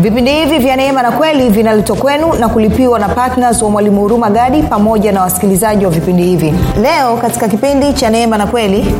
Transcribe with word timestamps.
vipindi 0.00 0.30
hivi 0.32 0.58
vya 0.58 0.76
neema 0.76 1.02
na 1.02 1.10
kweli 1.12 1.48
vinaletwa 1.50 1.96
kwenu 1.96 2.32
na 2.34 2.48
kulipiwa 2.48 2.98
na 2.98 3.08
ptns 3.08 3.62
wa 3.62 3.70
mwalimu 3.70 4.00
huruma 4.00 4.30
gadi 4.30 4.62
pamoja 4.62 5.12
na 5.12 5.20
wasikilizaji 5.22 5.84
wa 5.84 5.90
vipindi 5.90 6.22
hivi. 6.22 6.54
Leo 6.82 7.16
katika 7.16 7.48
kipindi 7.48 7.92
cha 7.92 8.10
neema 8.10 8.38
na 8.38 8.46
kweli 8.46 8.94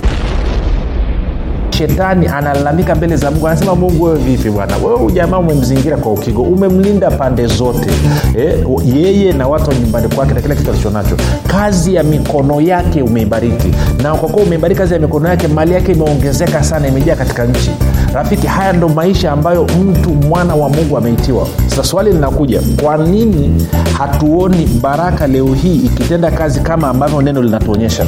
shetani 1.71 2.27
analalamika 2.27 2.95
mbele 2.95 3.16
za 3.16 3.30
mungu 3.30 3.48
anasema 3.48 3.75
mungu 3.75 4.05
wewe 4.05 4.19
vipi 4.19 4.51
bwana? 4.51 4.77
Wewe 4.77 4.95
ujamaa 4.95 5.39
umemzingira 5.39 5.97
kwa 5.97 6.12
ukigo 6.12 6.43
umemlinda 6.43 7.11
pande 7.11 7.46
zote 7.46 7.91
e, 8.39 8.64
yeye 8.85 9.32
na 9.32 9.48
watu 9.48 9.71
wa 9.71 9.77
nyumbani 9.77 10.09
kwake 10.09 10.35
na 10.35 10.41
kila 10.41 10.55
kitu 10.55 10.71
alichonacho. 10.71 11.17
Kazi 11.46 11.95
ya 11.95 12.03
mikono 12.03 12.61
yake 12.61 13.03
umeibariki. 13.03 13.69
Na 14.03 14.14
kwa 14.14 14.29
kuwa 14.29 14.43
umeibariki 14.43 14.79
kazi 14.80 14.95
ya 14.95 15.01
mikono 15.01 15.28
yake 15.28 15.48
mali 15.48 15.75
yake 15.75 15.92
imeongezeka 15.92 16.62
sana 16.64 16.89
imejaa 16.89 17.17
katika 17.17 17.45
nchi 17.45 17.70
rafiki 18.14 18.46
haya 18.46 18.73
ndo 18.73 18.88
maisha 18.88 19.32
ambayo 19.32 19.64
mtu 19.64 20.10
mwana 20.10 20.55
wa 20.55 20.69
mungu 20.69 20.96
ameitiwa. 20.98 21.46
Sasa 21.66 21.84
swali 21.84 22.12
linakuja 22.12 22.60
kwa 22.83 22.96
nini 22.96 23.66
hatuoni 23.98 24.66
baraka 24.83 25.27
leo 25.27 25.55
hii 25.55 25.77
ikitenda 25.77 26.30
kazi 26.30 26.60
kama 26.60 26.88
ambavyo 26.88 27.23
neno 27.23 27.42
linatuonyesha? 27.42 28.06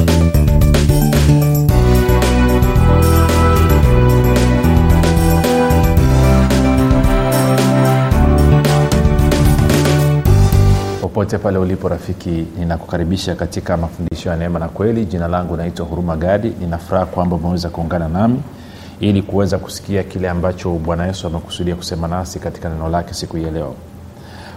Popote 11.01 11.37
pale 11.37 11.57
ulipo 11.57 11.87
rafiki 11.89 12.45
ninakukaribisha 12.59 13.35
katika 13.35 13.77
mafundisho 13.77 14.29
ya 14.29 14.35
neema 14.35 14.59
na 14.59 14.67
kweli. 14.69 15.05
Jina 15.05 15.27
langu 15.27 15.57
naitwa 15.57 15.85
huruma 15.85 16.17
gadi. 16.17 16.53
Ninafuraha 16.59 17.05
kwamba 17.05 17.35
umeweza 17.35 17.69
kuungana 17.69 18.07
nami 18.09 18.39
ili 19.09 19.21
kuweza 19.21 19.57
kusikia 19.57 20.03
kile 20.03 20.29
ambacho 20.29 20.69
bwana 20.69 21.05
yesu 21.05 21.27
amekusudia 21.27 21.75
kusema 21.75 22.07
nasi 22.07 22.39
katika 22.39 22.69
neno 22.69 22.89
lake 22.89 23.13
siku 23.13 23.37
hii 23.37 23.43
ya 23.43 23.67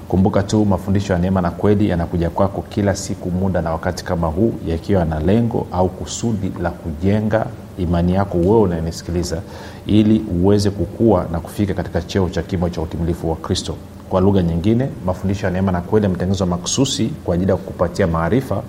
kumbuka 0.09 0.43
tu 0.43 0.65
mafundisho 0.65 1.13
ya 1.13 1.19
neema 1.19 1.41
na 1.41 1.51
kweli 1.51 1.89
yanakuja 1.89 2.31
kwako 2.31 2.63
kila 2.63 2.97
siku 2.97 3.31
muda 3.31 3.63
na 3.63 3.73
wakati 3.73 4.05
kama 4.05 4.27
huu 4.27 4.55
yakiwa 4.67 5.05
na 5.05 5.21
lengo 5.21 5.67
au 5.73 5.89
kusudi 5.89 6.53
la 6.63 6.71
kujenga 6.71 7.47
imani 7.79 8.15
yako 8.15 8.39
wewe 8.39 8.61
unayenisikiliza 8.61 9.43
ili 9.87 10.25
uweze 10.43 10.71
kukua 10.71 11.27
na 11.33 11.41
kufika 11.41 11.75
katika 11.75 12.03
cheo 12.03 12.29
cha 12.29 12.43
kimo 12.43 12.69
cha 12.69 12.81
utimilifu 12.81 13.31
wa 13.31 13.37
kristo 13.37 13.75
kwa 14.11 14.21
lugha 14.21 14.43
nyingine 14.43 14.89
mafundisho 15.07 15.47
ya 15.47 15.53
neema 15.53 15.73
na 15.73 15.81
kweli 15.81 16.05
yametengenezwa 16.05 16.47
maksusi 16.47 17.11
kwa 17.25 17.35
ajili 17.35 17.51
ya 17.51 17.57
kukupatia 17.57 18.07
maarifa 18.07 18.63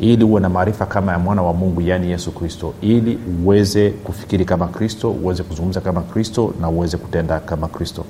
ili 0.00 0.24
uwe 0.24 0.40
na 0.40 0.48
maarifa 0.48 0.86
kama 0.86 1.12
ya 1.12 1.18
mwana 1.18 1.42
wa 1.42 1.52
mungu 1.52 1.80
yaani 1.80 2.10
yesu 2.10 2.30
kristo 2.32 2.74
ili 2.80 3.18
uweze 3.44 3.90
kufikiri 3.90 4.44
kama 4.44 4.66
kristo 4.66 5.10
uweze 5.10 5.42
kuzungumza 5.42 5.80
kama 5.80 6.00
kristo 6.00 6.54
na 6.60 6.68
uweze 6.68 6.96
kutenda 6.96 7.40
kama 7.40 7.68
kristo. 7.68 8.04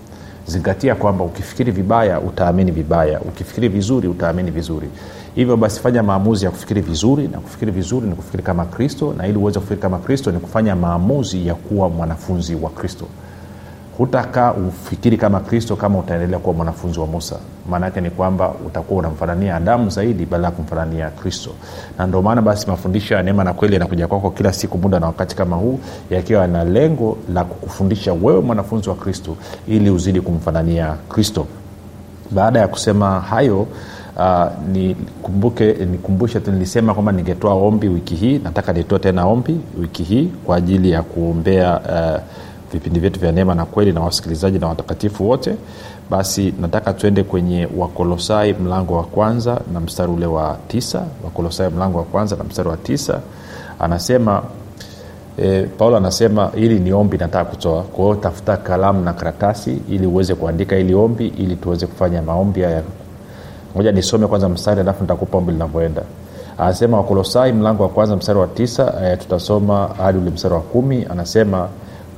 Zingatia 0.46 0.94
kwamba 0.94 1.24
ukifikiri 1.24 1.72
vibaya 1.72 2.20
utaamini 2.20 2.70
vibaya. 2.70 3.20
Ukifikiri 3.20 3.68
vizuri 3.68 4.08
utaamini 4.08 4.50
vizuri. 4.50 4.88
Hivyo 5.34 5.56
basi 5.56 5.80
fanya 5.80 6.02
maamuzi 6.02 6.44
ya 6.44 6.50
kufikiri 6.50 6.80
vizuri 6.80 7.28
na 7.28 7.38
kufikiri 7.38 7.72
vizuri 7.72 8.06
ni 8.06 8.14
kufikiri 8.14 8.42
kama 8.42 8.64
kristo 8.64 9.14
na 9.16 9.26
ili 9.26 9.38
uweze 9.38 9.58
kufikiri 9.58 9.80
kama 9.82 9.98
kristo 9.98 10.30
ni 10.32 10.38
kufanya 10.38 10.76
maamuzi 10.76 11.46
ya 11.46 11.54
kuwa 11.54 11.88
mwanafunzi 11.88 12.54
wa 12.54 12.70
kristo 12.70 13.04
hutakaa 13.98 14.52
ufikiri 14.52 15.16
kama 15.16 15.40
kristo 15.40 15.76
kama 15.76 15.98
utaendelea 15.98 16.38
kuwa 16.38 16.54
mwanafunzi 16.54 17.00
wa 17.00 17.06
musa. 17.06 17.36
Maanaake 17.70 18.00
ni 18.00 18.10
kwamba 18.10 18.54
utakuwa 18.66 18.98
unamfanania 18.98 19.56
adamu 19.56 19.90
zaidi 19.90 20.26
badala 20.26 20.46
ya 20.48 20.50
kumfanania 20.52 21.10
kristo. 21.10 21.50
Na 21.98 22.06
ndio 22.06 22.22
maana 22.22 22.42
basi 22.42 22.66
mafundisho 22.66 23.14
ya 23.14 23.22
neema 23.22 23.44
na 23.44 23.52
kweli 23.52 23.74
yanakuja 23.74 24.06
kwako 24.06 24.30
kila 24.30 24.52
siku 24.52 24.78
muda 24.78 25.00
na 25.00 25.06
wakati 25.06 25.36
kama 25.36 25.56
huu 25.56 25.78
yakiwa 26.10 26.46
na 26.46 26.64
lengo 26.64 27.16
la 27.34 27.44
kukufundisha 27.44 28.12
wewe 28.12 28.40
mwanafunzi 28.40 28.88
wa 28.88 28.94
kristo 28.94 29.36
ili 29.68 29.90
uzidi 29.90 30.20
kumfanania 30.20 30.94
kristo. 31.08 31.46
Baada 32.30 32.60
ya 32.60 32.68
kusema 32.68 33.20
hayo 33.20 33.66
uh, 34.16 34.46
nikumbuke 34.72 35.72
nikumbushe 35.72 36.40
tu 36.40 36.52
nilisema 36.52 36.94
kwamba 36.94 37.12
ningetoa 37.12 37.54
ombi 37.54 37.88
wiki 37.88 38.14
hii. 38.14 38.38
Nataka 38.44 38.72
nitoe 38.72 38.98
tena 38.98 39.26
ombi 39.26 39.60
wiki 39.80 40.02
hii 40.02 40.30
kwa 40.44 40.56
ajili 40.56 40.90
ya 40.90 41.02
kuombea 41.02 41.80
uh, 41.80 42.20
vipindi 42.72 43.00
vyetu 43.00 43.20
vya 43.20 43.32
neema 43.32 43.54
na 43.54 43.64
kweli 43.64 43.92
na 43.92 44.00
wasikilizaji 44.00 44.58
na 44.58 44.66
watakatifu 44.68 45.28
wote 45.28 45.56
basi 46.10 46.54
nataka 46.60 46.92
tuende 46.92 47.22
kwenye 47.22 47.68
wakolosai 47.76 48.52
mlango 48.54 48.96
wa 48.96 49.02
kwanza 49.04 49.60
na 49.72 49.80
mstari 49.80 50.12
ule 50.12 50.26
wa 50.26 50.56
tisa. 50.68 51.02
Wakolosai 51.24 51.68
mlango 51.70 51.98
wa 51.98 52.04
kwanza 52.04 52.36
na 52.36 52.44
mstari 52.44 52.68
wa 52.68 52.76
tisa. 52.76 53.20
Anasema 53.78 54.42
e, 55.38 55.62
paulo 55.78 55.96
anasema 55.96 56.50
ili 56.56 56.78
ni 56.78 56.92
ombi 56.92 57.18
nataka 57.18 57.44
kutoa. 57.50 57.82
Kwa 57.82 58.16
tafuta 58.16 58.56
kalamu 58.56 59.04
na 59.04 59.12
karatasi 59.12 59.78
ili 59.88 60.06
uweze 60.06 60.34
kuandika 60.34 60.76
ili 60.76 60.94
ombi 60.94 61.26
ili 61.26 61.56
tuweze 61.56 61.86
kufanya 61.86 62.22
maombi 62.22 62.60
haya. 62.62 62.82
Moja 63.74 63.92
nisome 63.92 64.26
kwanza 64.26 64.48
mstari 64.48 64.80
alafu 64.80 65.02
nitakupa 65.02 65.38
ombi 65.38 65.52
linavyoenda. 65.52 66.02
Anasema 66.58 66.96
wakolosai 66.96 67.52
mlango 67.52 67.82
wa 67.82 67.88
kwanza 67.88 68.16
mstari 68.16 68.38
wa 68.38 68.46
tisa 68.46 68.94
e, 69.04 69.16
tutasoma 69.16 69.90
hadi 69.98 70.18
ule 70.18 70.30
mstari 70.30 70.54
wa 70.54 70.60
kumi. 70.60 71.06
Anasema 71.10 71.68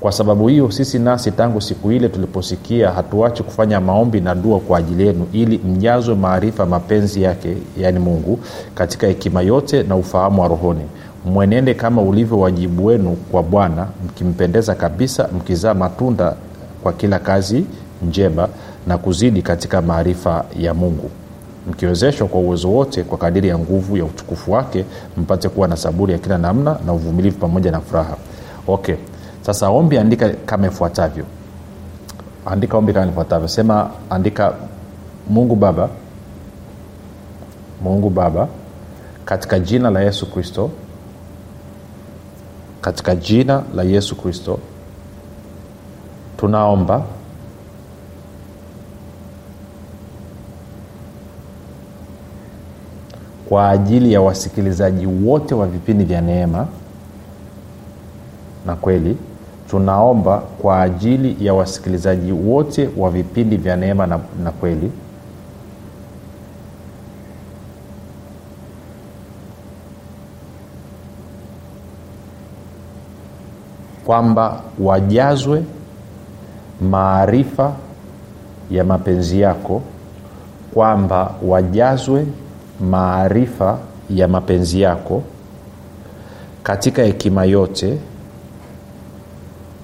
kwa 0.00 0.12
sababu 0.12 0.49
hiyo 0.49 0.71
sisi 0.71 0.99
nasi 0.99 1.31
tangu 1.31 1.61
siku 1.61 1.93
ile 1.93 2.09
tuliposikia 2.09 2.91
hatuachi 2.91 3.43
kufanya 3.43 3.81
maombi 3.81 4.21
na 4.21 4.34
dua 4.34 4.61
kwa 4.61 4.78
ajili 4.78 5.06
yenu 5.06 5.27
ili 5.33 5.59
mjazwe 5.59 6.15
maarifa 6.15 6.66
mapenzi 6.66 7.22
yake 7.22 7.56
yaani 7.78 7.99
mungu 7.99 8.38
katika 8.75 9.06
hekima 9.06 9.43
yote 9.43 9.83
na 9.83 9.97
ufahamu 9.97 10.43
wa 10.43 10.49
rohoni. 10.49 10.81
Mwenende 11.25 11.75
kama 11.75 12.03
ulivyo 12.03 12.38
wajibu 12.38 12.87
wenu 12.87 13.16
kwa 13.31 13.43
bwana 13.43 13.87
mkimpendeza 14.06 14.75
kabisa 14.75 15.28
mkizaa 15.37 15.75
matunda 15.75 16.34
kwa 16.82 16.93
kila 16.93 17.19
kazi 17.19 17.65
njema 18.09 18.49
na 18.87 18.99
kuzidi 18.99 19.43
katika 19.43 19.82
maarifa 19.82 20.44
ya 20.59 20.75
mungu. 20.75 21.11
Mkiwezeshwa 21.71 22.27
kwa 22.28 22.41
uwezo 22.41 22.71
wote 22.71 23.03
kwa 23.03 23.19
kadiri 23.19 23.49
ya 23.49 23.59
nguvu 23.59 23.97
ya 23.97 24.05
utukufu 24.05 24.53
wake 24.53 24.84
mpate 25.17 25.49
kuwa 25.49 25.69
na 25.69 25.77
saburi 25.77 26.12
ya 26.12 26.19
kila 26.19 26.38
namna 26.38 26.77
na 26.87 26.93
uvumilivu 26.93 27.38
pamoja 27.38 27.71
na 27.71 27.81
furaha. 27.81 28.17
Okay 28.69 28.94
sasa 29.55 29.69
ombi 29.71 29.99
andika 29.99 30.28
kama 30.47 30.66
ifuatavyo. 30.66 31.25
Andika 32.47 32.77
ombi 32.78 32.93
kama 32.93 33.06
ifuatavyo. 33.06 33.49
Sema 33.49 33.91
andika 34.11 34.55
mungu 35.28 35.56
baba 35.56 35.88
mungu 37.83 38.11
baba 38.11 38.49
katika 39.25 39.59
jina 39.59 39.91
la 39.91 40.00
yesu 40.00 40.31
kristo 40.31 40.71
katika 42.81 43.15
jina 43.16 43.62
la 43.75 43.83
yesu 43.83 44.16
kristo 44.16 44.59
tunaomba 46.37 47.03
kwa 53.49 53.71
ajili 53.71 54.12
ya 54.12 54.21
wasikilizaji 54.21 55.06
wote 55.06 55.55
wa 55.55 55.67
vipindi 55.67 56.05
vya 56.05 56.21
neema 56.21 56.67
na 58.67 58.77
kweli 58.77 59.17
tunaomba 59.70 60.38
kwa 60.38 60.82
ajili 60.82 61.47
ya 61.47 61.54
wasikilizaji 61.54 62.32
wote 62.32 62.88
wa 62.97 63.10
vipindi 63.10 63.56
vya 63.56 63.76
neema 63.76 64.06
na, 64.06 64.20
na 64.44 64.50
kweli. 64.50 64.91
Kwamba 74.06 74.60
wajazwe 74.78 75.62
maarifa 76.91 77.72
ya 78.70 78.84
mapenzi 78.84 79.41
yako 79.41 79.82
kwamba 80.75 81.34
wajazwe 81.47 82.26
maarifa 82.91 83.78
ya 84.10 84.28
mapenzi 84.28 84.81
yako 84.81 85.22
katika 86.62 87.02
hekima 87.02 87.44
yote 87.44 87.99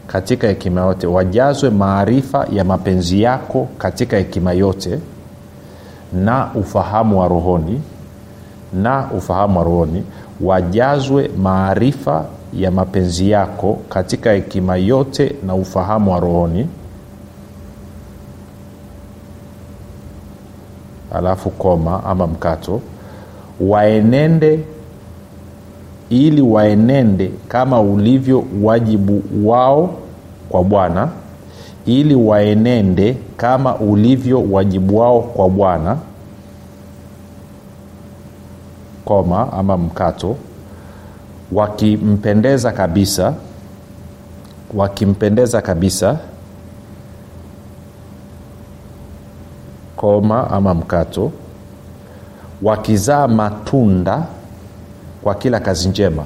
katika 0.07 0.47
hekima 0.49 0.81
yote. 0.81 1.07
Wajazwe 1.07 1.71
maarifa 1.71 2.47
ya 2.53 2.65
mapenzi 2.65 3.23
yako 3.23 3.69
katika 3.79 4.17
hekima 4.17 4.53
yote 4.53 4.99
na 6.13 6.55
ufahamu 6.55 7.21
wa 7.21 7.29
rohoni 7.29 7.83
na 8.73 9.11
ufahamu 9.17 9.59
wa 9.59 9.65
rohoni. 9.65 10.05
Wajazwe 10.41 11.31
maarifa 11.43 12.25
ya 12.55 12.71
mapenzi 12.71 13.31
yako 13.31 13.79
katika 13.89 14.33
hekima 14.33 14.77
yote 14.77 15.37
na 15.47 15.55
ufahamu 15.55 16.13
wa 16.13 16.21
rohoni. 16.21 16.69
Alafu 21.15 21.51
koma 21.51 22.05
ama 22.05 22.27
mkato. 22.27 22.81
Waenende 23.61 24.61
ili 26.11 26.43
waenende 26.43 27.31
kama 27.49 27.81
ulivyo 27.81 28.45
wajibu 28.63 29.23
wao 29.45 29.95
kwa 30.49 30.65
bwana 30.65 31.09
ili 31.87 32.15
waenende 32.15 33.17
kama 33.37 33.77
ulivyo 33.77 34.43
wajibu 34.51 34.99
wao 34.99 35.21
kwa 35.21 35.49
bwana 35.49 35.97
koma 39.05 39.53
ama 39.53 39.77
mkato 39.77 40.37
wakimpendeza 41.53 42.73
kabisa 42.73 43.35
wakimpendeza 44.75 45.63
kabisa 45.63 46.19
koma 49.97 50.51
ama 50.51 50.75
mkato 50.75 51.33
wakizaa 52.63 53.29
matunda 53.29 54.27
kwa 55.27 55.35
kila 55.35 55.61
kazi 55.61 55.89
njema. 55.89 56.25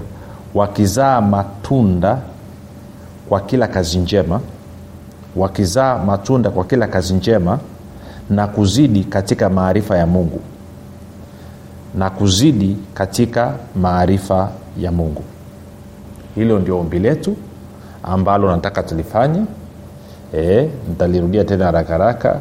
Wakizaa 0.55 1.20
matunda 1.20 2.19
kwa 3.29 3.41
kila 3.41 3.69
kazi 3.69 3.99
njema. 3.99 4.41
Wakizaa 5.37 5.99
matunda 5.99 6.50
kwa 6.50 6.64
kila 6.64 6.87
kazi 6.87 7.14
njema 7.14 7.58
na 8.31 8.47
kuzidi 8.47 9.05
katika 9.05 9.49
maarifa 9.50 9.99
ya 9.99 10.06
mungu. 10.06 10.41
Na 11.94 12.11
kuzidi 12.11 12.76
katika 12.94 13.55
maarifa 13.76 14.50
ya 14.79 14.93
mungu. 14.93 15.23
Hilo 16.35 16.58
ndio 16.58 16.81
ombi 16.81 16.99
letu 16.99 17.37
ambalo 18.02 18.50
nataka 18.50 18.82
tulifanye. 18.82 19.43
E, 20.35 20.70
nitalirudia 20.88 21.44
tena 21.44 21.64
haraka 21.64 21.93
haraka. 21.93 22.41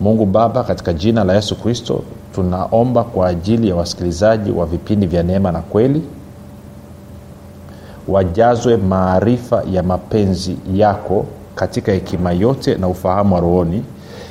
Mungu 0.00 0.26
baba 0.26 0.64
katika 0.64 0.92
jina 0.92 1.24
la 1.24 1.34
yesu 1.34 1.56
kristo 1.56 2.02
tunaomba 2.34 3.04
kwa 3.04 3.28
ajili 3.28 3.68
ya 3.68 3.74
wasikilizaji 3.76 4.50
wa 4.50 4.66
vipindi 4.66 5.06
vya 5.06 5.22
neema 5.22 5.52
na 5.52 5.60
kweli 5.60 6.02
wajazwe 8.08 8.76
maarifa 8.76 9.62
ya 9.72 9.82
mapenzi 9.82 10.56
yako 10.74 11.26
katika 11.54 11.92
hekima 11.92 12.32
yote 12.32 12.74
na 12.74 12.88
ufahamu 12.88 13.34
wa 13.34 13.40
rohoni 13.40 13.84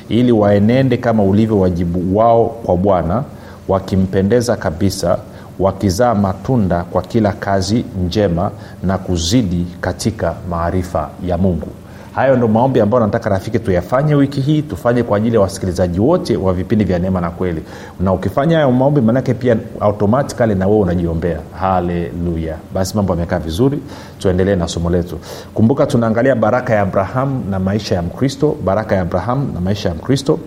ili 0.08 0.32
waenende 0.32 0.96
kama 0.96 1.22
ulivyo 1.22 1.60
wajibu 1.60 2.18
wao 2.18 2.46
kwa 2.46 2.76
bwana 2.76 3.24
wakimpendeza 3.68 4.56
kabisa 4.56 5.18
wakizaa 5.58 6.14
matunda 6.14 6.84
kwa 6.84 7.02
kila 7.02 7.32
kazi 7.32 7.84
njema 8.06 8.50
na 8.82 8.98
kuzidi 8.98 9.66
katika 9.80 10.34
maarifa 10.50 11.10
ya 11.26 11.38
mungu 11.38 11.68
hayo 12.14 12.36
ndo 12.36 12.48
maombi 12.48 12.80
ambayo 12.80 13.04
nataka 13.06 13.30
rafiki 13.30 13.58
tuyafanye 13.58 14.14
wiki 14.14 14.40
hii 14.40 14.62
tufanye 14.62 15.02
kwa 15.02 15.16
ajili 15.16 15.34
ya 15.34 15.40
wasikilizaji 15.40 16.00
wote 16.00 16.36
wa 16.36 16.52
vipindi 16.52 16.84
vya 16.84 16.98
neema 16.98 17.20
na 17.20 17.30
kweli. 17.30 17.62
Na 18.00 18.12
ukifanya 18.12 18.56
hayo 18.56 18.72
maombi 18.72 19.00
manake 19.00 19.34
pia 19.34 19.56
automatikali 19.80 20.54
na 20.54 20.66
wewe 20.66 20.78
unajiombea. 20.80 21.38
Haleluya. 21.60 22.56
Basi 22.74 22.96
mambo 22.96 23.12
yamekaa 23.14 23.38
vizuri 23.38 23.78
tuendelee 24.18 24.56
na 24.56 24.68
somo 24.68 24.90
letu. 24.90 25.18
Kumbuka 25.54 25.86
tunaangalia 25.86 26.34
baraka 26.34 26.74
ya 26.74 26.80
abraham 26.82 27.42
na 27.50 27.58
maisha 27.58 27.94
ya 27.94 28.02
mkristo 28.02 28.56
baraka 28.64 28.94
ya 28.94 29.02
abraham 29.02 29.50
na 29.54 29.60
maisha 29.60 29.88
ya 29.88 29.94
mkristo. 29.94 30.38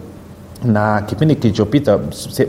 Na 0.65 1.01
kipindi 1.01 1.35
kilichopita 1.35 1.99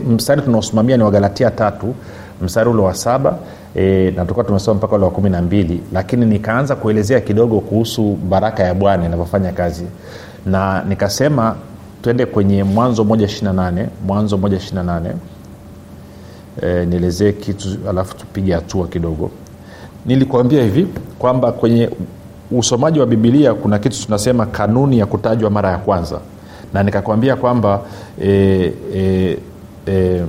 mstari 0.09 0.41
tunaosimamia 0.41 0.97
ni 0.97 1.03
wagalatia 1.03 1.51
tatu 1.51 1.95
mstari 2.41 2.69
ule 2.69 2.81
wa 2.81 2.93
saba 2.93 3.37
e, 3.75 4.11
na 4.15 4.21
tulikuwa 4.21 4.45
tumesoma 4.45 4.77
mpaka 4.77 4.95
ule 4.95 5.05
wa 5.05 5.11
kumi 5.11 5.29
na 5.29 5.41
mbili 5.41 5.81
lakini 5.93 6.25
nikaanza 6.25 6.75
kuelezea 6.75 7.21
kidogo 7.21 7.59
kuhusu 7.59 8.17
baraka 8.29 8.63
ya 8.63 8.73
bwana 8.73 9.05
inavyofanya 9.05 9.51
kazi. 9.51 9.85
Na 10.45 10.83
nikasema 10.83 11.55
twende 12.01 12.25
kwenye 12.25 12.63
mwanzo 12.63 13.03
moja 13.03 13.25
ishirina 13.25 13.53
nane 13.53 13.87
mwanzo 14.07 14.37
moja 14.37 14.57
ishirina 14.57 14.83
nane. 14.83 15.09
E, 16.61 16.85
nielezee 16.85 17.31
kitu 17.31 17.67
alafu 17.89 18.15
tupige 18.15 18.53
hatua 18.53 18.87
kidogo. 18.87 19.31
Nilikuambia 20.05 20.63
hivi 20.63 20.87
kwamba 21.19 21.51
kwenye 21.51 21.89
usomaji 22.51 22.99
wa 22.99 23.05
bibilia 23.05 23.53
kuna 23.53 23.79
kitu 23.79 24.05
tunasema 24.05 24.45
kanuni 24.45 24.99
ya 24.99 25.05
kutajwa 25.05 25.49
mara 25.49 25.71
ya 25.71 25.77
kwanza. 25.77 26.19
Na 26.73 26.83
nikakwambia 26.83 27.35
kwamba 27.35 27.81
e, 28.23 28.73
e, 28.95 29.37
e, 29.87 30.21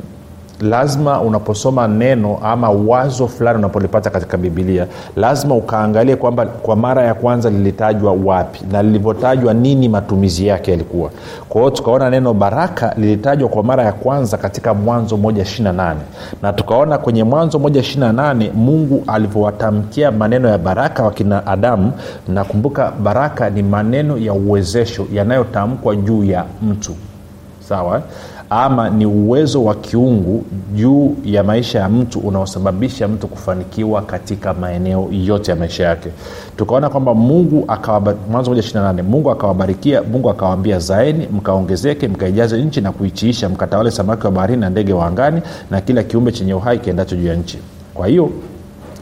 lazima 0.61 1.21
unaposoma 1.21 1.89
neno 1.89 2.39
ama 2.43 2.71
wazo 2.71 3.29
fulani 3.29 3.59
unapolipata 3.59 4.11
katika 4.11 4.37
bibilia 4.37 4.87
lazima 5.17 5.55
ukaangalie 5.55 6.17
kwamba 6.17 6.47
kwa 6.47 6.77
mara 6.77 7.03
ya 7.03 7.15
kwanza 7.15 7.51
lilitajwa 7.51 8.12
wapi 8.25 8.61
na 8.73 8.83
lilivyotajwa 8.83 9.55
nini 9.55 9.89
matumizi 9.89 10.47
yake 10.47 10.71
yalikuwa. 10.71 11.11
Kwa 11.49 11.61
hiyo 11.61 11.71
tukaona 11.71 12.11
neno 12.11 12.35
baraka 12.35 12.95
lilitajwa 12.97 13.49
kwa 13.49 13.62
mara 13.62 13.85
ya 13.85 13.93
kwanza 13.93 14.37
katika 14.37 14.75
mwanzo 14.75 15.17
moja 15.17 15.43
ishirina 15.43 15.73
nane. 15.73 16.01
Na 16.43 16.53
tukaona 16.53 16.99
kwenye 16.99 17.25
mwanzo 17.25 17.59
moja 17.59 17.81
ishirina 17.81 18.12
nane 18.12 18.51
mungu 18.55 19.05
alivyowatamkia 19.07 20.11
maneno 20.12 20.49
ya 20.49 20.59
baraka 20.59 21.03
wakina 21.03 21.47
adamu 21.47 21.93
nakumbuka 22.29 22.91
baraka 23.03 23.51
ni 23.51 23.62
maneno 23.62 24.19
ya 24.19 24.33
uwezesho 24.33 25.07
yanayotamkwa 25.12 25.97
juu 25.97 26.25
ya 26.25 26.45
mtu. 26.62 26.93
Sawa 27.69 28.03
ama 28.50 28.91
ni 28.91 29.06
uwezo 29.06 29.64
wa 29.64 29.75
kiungu 29.75 30.44
juu 30.75 31.17
ya 31.25 31.44
maisha 31.44 31.79
ya 31.79 31.88
mtu 31.88 32.19
unaosababisha 32.19 33.08
mtu 33.08 33.29
kufanikiwa 33.29 34.02
katika 34.02 34.55
maeneo 34.55 35.08
yote 35.12 35.50
ya 35.50 35.56
maisha 35.56 35.85
yake. 35.85 36.08
Tukaona 36.56 36.88
kwamba 36.91 37.14
mungu 37.14 37.64
mwanzo 38.31 38.55
mungu 39.02 39.31
akawabarikia 39.31 40.02
mungu 40.02 40.31
akawaambia 40.31 40.79
zaeni 40.79 41.26
mkaongezeke 41.32 42.08
mkaijaze 42.08 42.62
nchi 42.62 42.81
na 42.81 42.93
kuichiisha 42.93 43.49
mkatawale 43.49 43.91
samaki 43.91 44.25
wa 44.26 44.32
baharini 44.32 44.61
na 44.61 44.70
ndege 44.70 44.93
wa 44.93 45.06
angani 45.06 45.43
na 45.70 45.81
kila 45.81 46.02
kiumbe 46.02 46.32
chenye 46.32 46.55
uhai 46.55 46.79
kiendacho 46.79 47.17
juu 47.17 47.26
ya 47.26 47.35
nchi. 47.35 47.58
Kwa 47.94 48.06
hiyo 48.06 48.31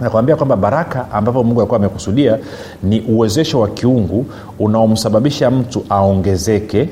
nakwambia 0.01 0.37
kwamba 0.37 0.57
baraka 0.57 1.13
ambapo 1.13 1.45
mungu 1.45 1.61
alikuwa 1.61 1.81
amekusudia 1.81 2.39
ni 2.83 3.01
uwezesho 3.01 3.61
wa 3.61 3.69
kiungu 3.69 4.27
unaomsababisha 4.59 5.51
mtu 5.51 5.85
aongezeke 5.91 6.89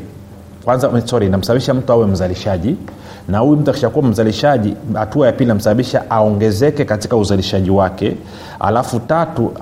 kwanza 0.66 1.02
sorry 1.04 1.28
namsababisha 1.28 1.74
mtu 1.74 1.92
awe 1.92 2.06
mzalishaji 2.06 2.76
na 3.28 3.38
huyu 3.38 3.56
mtu 3.56 3.70
akishakuwa 3.70 4.04
mzalishaji 4.04 4.74
hatua 4.94 5.26
ya 5.26 5.32
pili 5.32 5.48
namsababisha 5.48 6.10
aongezeke 6.10 6.84
katika 6.84 7.16
uzalishaji 7.16 7.70
wake. 7.70 8.16
Alafu 8.60 9.00
tatu 9.00 9.52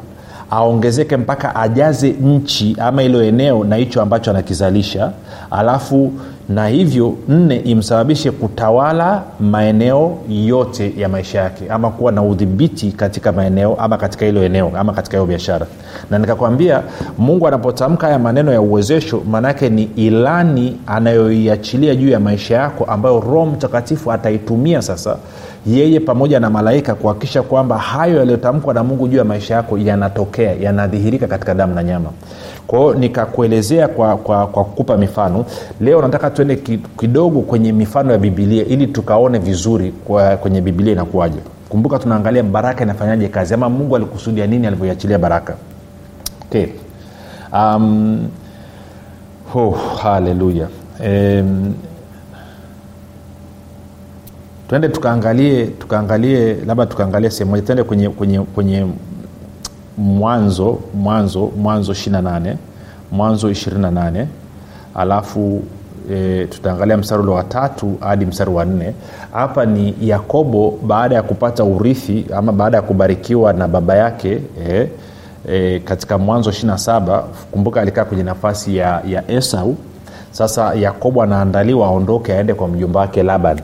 aongezeke 0.50 1.16
mpaka 1.16 1.56
ajaze 1.56 2.08
nchi 2.10 2.76
ama 2.80 3.02
ilo 3.02 3.22
eneo 3.22 3.64
na 3.64 3.76
hicho 3.76 4.02
ambacho 4.02 4.30
anakizalisha. 4.30 5.12
Alafu 5.50 6.12
na 6.48 6.68
hivyo 6.68 7.14
nne 7.28 7.56
imsababishe 7.56 8.30
kutawala 8.30 9.22
maeneo 9.40 10.18
yote 10.28 10.92
ya 10.96 11.08
maisha 11.08 11.40
yake 11.40 11.64
ama 11.70 11.90
kuwa 11.90 12.12
na 12.12 12.22
udhibiti 12.22 12.92
katika 12.92 13.32
maeneo 13.32 13.74
ama 13.74 13.96
katika 13.96 14.26
hilo 14.26 14.44
eneo 14.44 14.72
ama 14.78 14.92
katika 14.92 15.16
hiyo 15.16 15.26
biashara. 15.26 15.66
Na 16.10 16.18
nikakwambia 16.18 16.82
mungu 17.18 17.48
anapotamka 17.48 18.06
haya 18.06 18.18
maneno 18.18 18.52
ya 18.52 18.60
uwezesho 18.60 19.22
maanaake 19.30 19.68
ni 19.68 19.82
ilani 19.96 20.76
anayoiachilia 20.86 21.94
juu 21.94 22.08
ya 22.08 22.20
maisha 22.20 22.54
yako 22.56 22.84
ambayo 22.84 23.20
roho 23.20 23.46
mtakatifu 23.46 24.12
ataitumia 24.12 24.82
sasa 24.82 25.16
yeye 25.66 26.00
pamoja 26.00 26.40
na 26.40 26.50
malaika 26.50 26.94
kuhakikisha 26.94 27.42
kwamba 27.42 27.78
hayo 27.78 28.16
yaliyotamkwa 28.18 28.74
na 28.74 28.84
mungu 28.84 29.08
juu 29.08 29.18
ya 29.18 29.24
maisha 29.24 29.54
yako 29.54 29.78
yanatokea 29.78 30.52
yanadhihirika 30.60 31.26
katika 31.26 31.54
damu 31.54 31.74
na 31.74 31.82
nyama 31.82 32.10
kwao 32.66 32.94
nikakuelezea 32.94 33.88
kwa, 33.88 34.16
kwa, 34.16 34.46
kwa 34.46 34.64
kukupa 34.64 34.96
mifano. 34.96 35.44
Leo 35.80 36.02
nataka 36.02 36.30
tuende 36.30 36.56
kidogo 36.98 37.40
kwenye 37.40 37.72
mifano 37.72 38.12
ya 38.12 38.18
bibilia 38.18 38.64
ili 38.64 38.86
tukaone 38.86 39.38
vizuri 39.38 39.92
kwa, 40.04 40.36
kwenye 40.36 40.60
bibilia 40.60 40.92
inakuwaje. 40.92 41.38
Kumbuka 41.68 41.98
tunaangalia 41.98 42.42
baraka 42.42 42.84
inafanyaje 42.84 43.28
kazi 43.28 43.54
ama 43.54 43.68
mungu 43.68 43.96
alikusudia 43.96 44.46
nini 44.46 44.66
alivyoiachilia 44.66 45.18
baraka. 45.18 45.54
Okay. 46.48 46.66
um, 47.52 48.28
oh, 49.54 49.70
haleluya 50.02 50.68
um, 51.00 51.74
tuende 54.68 54.88
tukaangalie 54.88 55.66
tukaangalie 55.66 56.54
labda 56.66 56.86
tukaangalie 56.86 57.30
sehemu 57.30 57.50
moja 57.50 57.62
tuende 57.62 57.82
kwenye, 57.82 58.08
kwenye, 58.08 58.40
kwenye 58.40 58.86
mwanzo 59.98 60.78
mwanzo 60.94 61.50
mwanzo 61.62 61.92
28 61.92 62.54
mwanzo 63.12 63.50
28 63.50 64.26
alafu 64.94 65.62
e, 66.12 66.46
tutaangalia 66.50 66.96
mstari 66.96 67.22
ule 67.22 67.30
wa 67.32 67.44
tatu 67.44 67.94
hadi 68.00 68.26
mstari 68.26 68.50
wa 68.50 68.64
nne. 68.64 68.94
Hapa 69.32 69.66
ni 69.66 69.94
yakobo 70.00 70.78
baada 70.86 71.14
ya 71.14 71.22
kupata 71.22 71.64
urithi 71.64 72.26
ama 72.36 72.52
baada 72.52 72.76
ya 72.76 72.82
kubarikiwa 72.82 73.52
na 73.52 73.68
baba 73.68 73.94
yake 73.96 74.40
e, 74.68 74.88
e, 75.48 75.80
katika 75.80 76.18
mwanzo 76.18 76.50
27 76.50 77.22
kumbuka 77.50 77.80
alikaa 77.80 78.04
kwenye 78.04 78.22
nafasi 78.22 78.76
ya, 78.76 79.02
ya 79.08 79.30
esau. 79.30 79.76
Sasa 80.30 80.74
yakobo 80.74 81.22
anaandaliwa 81.22 81.86
aondoke 81.86 82.32
aende 82.34 82.54
kwa 82.54 82.68
mjomba 82.68 83.00
wake 83.00 83.22
laban. 83.22 83.60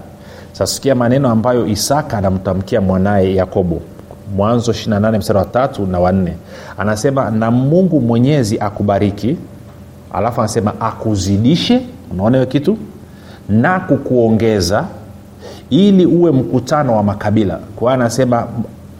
Sasikia 0.52 0.94
maneno 0.94 1.30
ambayo 1.30 1.66
isaka 1.66 2.18
anamtamkia 2.18 2.80
mwanaye 2.80 3.34
yakobo 3.34 3.80
mwanzo 4.37 4.72
28 4.72 5.18
mstari 5.18 5.38
wa 5.38 5.44
tatu 5.44 5.87
na 5.87 6.00
wanne 6.00 6.37
anasema 6.78 7.30
na 7.30 7.50
mungu 7.50 8.00
mwenyezi 8.00 8.58
akubariki. 8.58 9.37
Alafu 10.12 10.40
anasema 10.40 10.80
akuzidishe 10.80 11.80
unaona 12.12 12.37
hiyo 12.37 12.46
kitu? 12.46 12.76
Na 13.49 13.80
kukuongeza 13.80 14.84
ili 15.70 16.06
uwe 16.06 16.30
mkutano 16.32 16.96
wa 16.96 17.02
makabila. 17.02 17.58
Kwa 17.76 17.94
anasema 17.94 18.46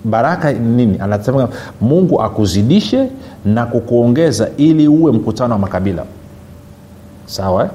baraka 0.05 0.53
nini? 0.53 0.99
Anasema 1.01 1.49
mungu 1.81 2.23
akuzidishe 2.23 3.11
na 3.45 3.67
kukuongeza 3.67 4.49
ili 4.57 4.89
uwe 4.89 5.13
mkutano 5.13 5.53
wa 5.55 5.59
makabila. 5.59 6.05
Sawa 7.27 7.65
eh? 7.65 7.71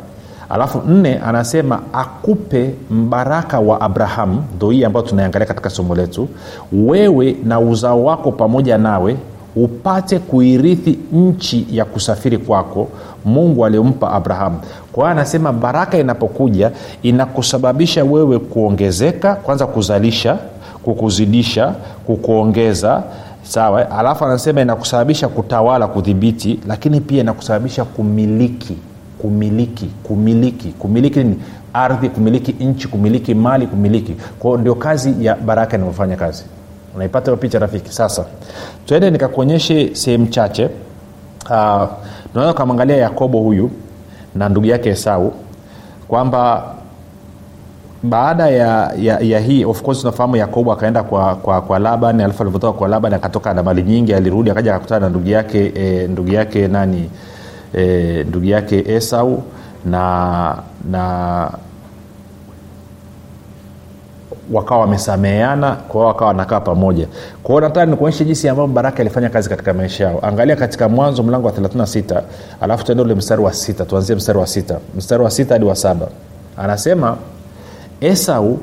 Alafu 0.49 0.81
nne 0.87 1.17
anasema 1.25 1.79
akupe 1.93 2.73
mbaraka 2.89 3.59
wa 3.59 3.81
abrahamu 3.81 4.43
ndo 4.55 4.69
hii 4.69 4.83
ambayo 4.83 5.05
tunaangalia 5.05 5.47
katika 5.47 5.69
somo 5.69 5.95
letu. 5.95 6.27
Wewe 6.73 7.35
na 7.43 7.59
uzao 7.59 8.03
wako 8.03 8.31
pamoja 8.31 8.77
nawe 8.77 9.17
upate 9.55 10.19
kuirithi 10.19 10.99
nchi 11.13 11.67
ya 11.71 11.85
kusafiri 11.85 12.37
kwako 12.37 12.87
mungu 13.25 13.65
aliyompa 13.65 14.11
abrahamu 14.11 14.59
kwa 14.91 15.03
hiyo 15.03 15.11
anasema 15.11 15.53
baraka 15.53 15.97
inapokuja 15.97 16.71
inakusababisha 17.03 18.03
wewe 18.03 18.39
kuongezeka 18.39 19.35
kwanza 19.35 19.67
kuzalisha 19.67 20.37
kukuzidisha 20.83 21.73
kukuongeza 22.05 23.03
sawa? 23.43 23.91
Alafu 23.91 24.25
anasema 24.25 24.61
inakusababisha 24.61 25.27
kutawala 25.27 25.87
kudhibiti 25.87 26.59
lakini 26.67 27.01
pia 27.01 27.21
inakusababisha 27.21 27.85
kumiliki 27.85 28.77
kumiliki 29.25 29.85
kumiliki. 30.03 30.67
Kumiliki 30.69 31.23
ni 31.23 31.35
ardhi 31.73 32.09
kumiliki 32.09 32.51
nchi 32.65 32.87
kumiliki 32.87 33.33
mali 33.35 33.67
kumiliki. 33.67 34.15
Kwao 34.39 34.57
ndio 34.57 34.75
kazi 34.75 35.25
ya 35.25 35.35
baraka 35.35 35.77
inavyofanya 35.77 36.15
kazi. 36.15 36.43
Unaipata 36.95 37.25
hiyo 37.25 37.37
picha 37.37 37.59
rafiki? 37.59 37.93
Sasa 37.93 38.25
tuende 38.85 39.11
nikakuonyeshe 39.11 39.95
sehemu 39.95 40.27
chache. 40.27 40.65
Uh, 40.65 41.83
tunaweza 42.31 42.51
ukamwangalia 42.51 42.97
yakobo 42.97 43.39
huyu 43.39 43.71
na 44.35 44.49
ndugu 44.49 44.67
yake 44.67 44.89
esau 44.89 45.33
kwamba 46.07 46.63
baada 48.03 48.49
ya, 48.49 48.93
ya, 48.99 49.19
ya 49.19 49.39
hii 49.39 49.65
of 49.65 49.81
course 49.81 49.99
tunafahamu 49.99 50.35
yakobo 50.35 50.73
akaenda 50.73 51.03
kwa, 51.03 51.35
kwa, 51.35 51.61
kwa 51.61 51.79
laban 51.79 52.21
alafu 52.21 52.43
alivyotoka 52.43 52.77
kwa 52.77 52.87
laban 52.87 53.13
akatoka 53.13 53.53
na 53.53 53.63
mali 53.63 53.83
nyingi 53.83 54.13
alirudi 54.13 54.49
akaja 54.51 54.71
akakutana 54.75 54.99
na 54.99 55.09
ndugu 55.09 55.29
yake 55.29 55.71
e, 55.75 56.07
ndugu 56.07 56.31
yake 56.31 56.67
nani 56.67 57.09
e, 57.77 58.23
ndugu 58.27 58.45
yake 58.45 58.83
esau 58.95 59.43
na 59.85 60.57
na 60.91 61.51
wakawa 64.51 64.81
wamesameheana 64.81 65.71
kwao 65.75 66.07
wakawa 66.07 66.27
wanakaa 66.27 66.59
pamoja. 66.59 67.07
Kwao 67.43 67.61
nataka 67.61 67.85
nikuonyeshe 67.85 68.25
jinsi 68.25 68.49
ambavyo 68.49 68.73
baraka 68.73 69.01
ilifanya 69.01 69.29
kazi 69.29 69.49
katika 69.49 69.73
maisha 69.73 70.03
yao. 70.03 70.19
Angalia 70.21 70.55
katika 70.55 70.89
mwanzo 70.89 71.23
mlango 71.23 71.47
wa 71.47 71.53
36 71.53 72.21
alafu 72.61 72.85
tuende 72.85 73.03
ule 73.03 73.15
mstari 73.15 73.41
wa 73.41 73.53
sita 73.53 73.85
tuanzie 73.85 74.15
mstari 74.15 74.39
wa 74.39 74.47
sita. 74.47 74.79
Mstari 74.97 75.23
wa 75.23 75.31
sita 75.31 75.53
hadi 75.55 75.65
wa 75.65 75.75
saba. 75.75 76.07
Anasema 76.57 77.17
esau 78.01 78.59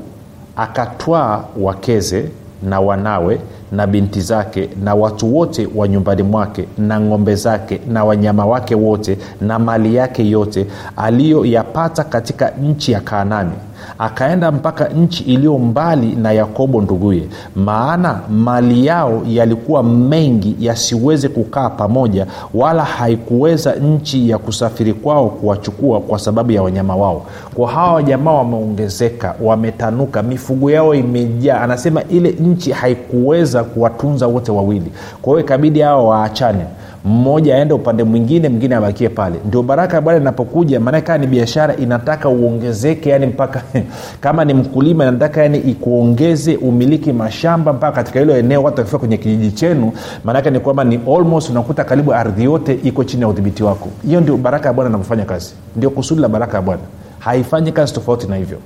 akatwaa 0.55 1.43
wakeze 1.61 2.29
na 2.63 2.79
wanawe 2.79 3.39
na 3.73 3.87
binti 3.87 4.21
zake 4.21 4.69
na 4.83 4.95
watu 4.95 5.35
wote 5.37 5.67
wa 5.75 5.87
nyumbani 5.87 6.23
mwake 6.23 6.65
na 6.77 6.99
ng'ombe 7.01 7.35
zake 7.35 7.79
na 7.87 8.05
wanyama 8.05 8.45
wake 8.45 8.75
wote 8.75 9.17
na 9.41 9.59
mali 9.59 9.95
yake 9.95 10.29
yote 10.29 10.67
aliyoyapata 10.97 12.03
katika 12.03 12.49
nchi 12.49 12.91
ya 12.91 12.99
kaanani 13.01 13.51
akaenda 13.99 14.51
mpaka 14.51 14.87
nchi 14.87 15.23
iliyo 15.23 15.57
mbali 15.57 16.15
na 16.15 16.31
yakobo 16.31 16.81
nduguye. 16.81 17.23
Maana 17.55 18.19
mali 18.29 18.85
yao 18.85 19.21
yalikuwa 19.27 19.83
mengi 19.83 20.55
yasiweze 20.59 21.29
kukaa 21.29 21.69
pamoja 21.69 22.27
wala 22.53 22.83
haikuweza 22.83 23.73
nchi 23.75 24.29
ya 24.29 24.37
kusafiri 24.37 24.93
kwao 24.93 25.29
kuwachukua 25.29 25.99
kwa 25.99 26.19
sababu 26.19 26.51
ya 26.51 26.63
wanyama 26.63 26.95
wao. 26.95 27.25
Kwa 27.55 27.71
hawa 27.71 28.03
jamaa 28.03 28.31
wameongezeka 28.31 29.35
wametanuka 29.41 30.23
mifugo 30.23 30.71
yao 30.71 30.95
imejaa. 30.95 31.61
Anasema 31.61 32.03
ile 32.03 32.31
nchi 32.31 32.71
haikuweza 32.71 33.63
kuwatunza 33.63 34.27
wote 34.27 34.51
wawili. 34.51 34.91
Kwa 35.21 35.33
hiyo 35.33 35.45
ikabidi 35.45 35.79
hawa 35.81 36.03
waachane 36.03 36.65
mmoja 37.05 37.55
aende 37.55 37.73
upande 37.73 38.03
mwingine 38.03 38.49
mwingine 38.49 38.75
abakie 38.75 39.09
pale. 39.09 39.39
Ndio 39.45 39.63
baraka 39.63 39.95
ya 39.95 40.01
bwana 40.01 40.19
inapokuja 40.19 40.79
maanake 40.79 41.07
kaa 41.07 41.17
ni 41.17 41.27
biashara 41.27 41.75
inataka 41.75 42.29
uongezeke 42.29 43.09
yani 43.09 43.25
mpaka 43.25 43.63
kama 44.21 44.45
ni 44.45 44.53
mkulima 44.53 45.03
inataka 45.03 45.41
yani 45.43 45.57
ikuongeze 45.57 46.55
umiliki 46.55 47.13
mashamba 47.13 47.73
mpaka 47.73 47.95
katika 47.95 48.19
hilo 48.19 48.37
eneo 48.37 48.63
watu 48.63 48.77
wakifika 48.77 48.99
kwenye 48.99 49.17
kijiji 49.17 49.51
chenu. 49.51 49.91
Maanake 50.23 50.49
ni 50.49 50.59
kwamba 50.59 50.83
ni 50.83 50.95
almost 51.17 51.49
unakuta 51.49 51.83
karibu 51.83 52.13
ardhi 52.13 52.43
yote 52.43 52.79
iko 52.83 53.03
chini 53.03 53.21
ya 53.21 53.27
udhibiti 53.27 53.63
wako. 53.63 53.89
Hiyo 54.07 54.21
ndio 54.21 54.37
baraka 54.37 54.67
ya 54.67 54.73
bwana 54.73 54.89
inavyofanya 54.89 55.25
kazi. 55.25 55.53
Ndio 55.75 55.89
kusudi 55.89 56.21
la 56.21 56.27
baraka 56.29 56.57
ya 56.57 56.61
bwana. 56.63 56.81
Haifanyi 57.19 57.71
kazi 57.71 57.93
tofauti 57.93 58.27
na 58.27 58.35
hivyo. 58.35 58.57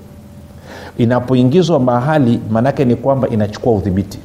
Inapoingizwa 0.98 1.79
mahali 1.79 2.39
maanake 2.51 2.86
ni 2.86 2.96
kwamba 2.96 3.27
inachukua 3.29 3.74
udhibiti 3.74 4.20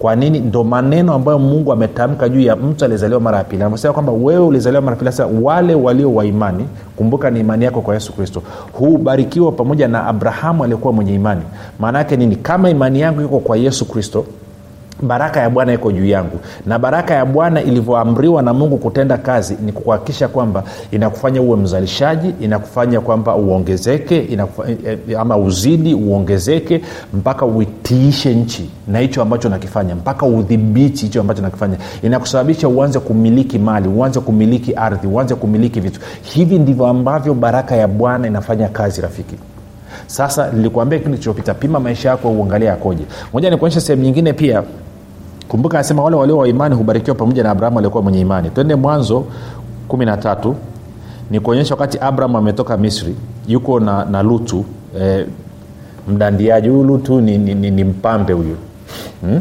kwa 0.00 0.16
nini? 0.16 0.38
Ndo 0.40 0.64
maneno 0.64 1.14
ambayo 1.14 1.38
mungu 1.38 1.72
ametamka 1.72 2.28
juu 2.28 2.40
ya 2.40 2.56
mtu 2.56 2.84
aliyezaliwa 2.84 3.20
mara 3.20 3.38
ya 3.38 3.44
pili. 3.44 3.62
Anavyosema 3.62 3.94
kwamba 3.94 4.12
wewe 4.12 4.46
ulizaliwa 4.46 4.82
mara 4.82 4.96
pili. 4.96 5.10
Sasa 5.12 5.26
wale 5.42 5.74
walio 5.74 6.14
wa 6.14 6.24
imani 6.26 6.64
kumbuka 6.96 7.30
ni 7.30 7.40
imani 7.40 7.64
yako 7.64 7.80
kwa 7.80 7.94
yesu 7.94 8.12
kristo. 8.12 8.42
Hubarikiwa 8.72 9.52
pamoja 9.52 9.88
na 9.88 10.06
abrahamu 10.06 10.64
aliyekuwa 10.64 10.92
mwenye 10.92 11.14
imani. 11.14 11.42
Maana 11.78 11.98
yake 11.98 12.16
nini? 12.16 12.36
Kama 12.36 12.70
imani 12.70 13.00
yangu 13.00 13.20
iko 13.22 13.38
kwa 13.38 13.56
yesu 13.56 13.84
kristo 13.88 14.24
baraka 15.02 15.40
ya 15.40 15.50
bwana 15.50 15.72
iko 15.72 15.92
juu 15.92 16.04
yangu. 16.06 16.38
Na 16.66 16.78
baraka 16.78 17.14
ya 17.14 17.24
bwana 17.26 17.62
ilivyoamriwa 17.62 18.42
na 18.42 18.54
mungu 18.54 18.76
kutenda 18.78 19.18
kazi 19.18 19.56
ni 19.64 19.72
kuhakikisha 19.72 20.28
kwamba 20.28 20.62
inakufanya 20.90 21.42
uwe 21.42 21.56
mzalishaji 21.56 22.34
inakufanya 22.40 23.00
kwamba 23.00 23.36
uongezeke 23.36 24.18
inakufa, 24.18 24.68
ama 25.18 25.36
uzidi 25.36 25.94
uongezeke 25.94 26.80
mpaka 27.14 27.46
uitiishe 27.46 28.34
nchi 28.34 28.70
na 28.88 28.98
hicho 28.98 29.22
ambacho 29.22 29.48
nakifanya 29.48 29.94
mpaka 29.94 30.26
udhibiti 30.26 31.02
hicho 31.02 31.20
ambacho 31.20 31.42
nakifanya 31.42 31.76
inakusababisha 32.02 32.68
uanze 32.68 32.98
kumiliki 32.98 33.58
mali 33.58 33.88
uanze 33.88 34.20
kumiliki 34.20 34.72
ardhi 34.74 35.06
uanze 35.06 35.34
kumiliki 35.34 35.80
vitu. 35.80 36.00
Hivi 36.22 36.58
ndivyo 36.58 36.86
ambavyo 36.86 37.34
baraka 37.34 37.76
ya 37.76 37.88
bwana 37.88 38.26
inafanya 38.26 38.68
kazi 38.68 39.00
rafiki. 39.00 39.34
Sasa 40.06 40.50
nilikuambia 40.52 40.98
kipindi 40.98 41.18
kilichopita. 41.18 41.54
Pima 41.54 41.80
maisha 41.80 42.08
yako 42.08 42.30
uangalia 42.30 42.68
yakoje 42.70 43.02
moja 43.32 43.50
nikuonyesha 43.50 43.80
sehemu 43.80 44.02
nyingine 44.02 44.32
pia 44.32 44.62
kumbuka 45.50 45.78
anasema 45.78 46.02
wale 46.02 46.16
walio 46.16 46.36
waimani 46.38 46.74
hubarikiwa 46.74 47.16
pamoja 47.16 47.42
na 47.42 47.50
abrahamu 47.50 47.78
aliokuwa 47.78 48.02
mwenye 48.02 48.20
imani. 48.20 48.50
Twende 48.50 48.74
mwanzo 48.74 49.24
13 49.88 50.54
ni 51.30 51.40
kuonyesha 51.40 51.74
wakati 51.74 51.98
abraham 51.98 52.36
ametoka 52.36 52.76
misri 52.76 53.14
yuko 53.48 53.80
na, 53.80 54.04
na 54.04 54.22
lutu 54.22 54.64
eh, 55.00 55.26
mdandiaji. 56.08 56.68
Huyu 56.68 56.84
lutu 56.84 57.20
ni, 57.20 57.38
ni, 57.38 57.54
ni, 57.54 57.70
ni 57.70 57.84
mpambe 57.84 58.32
huyu. 58.32 58.56
Hmm? 59.20 59.40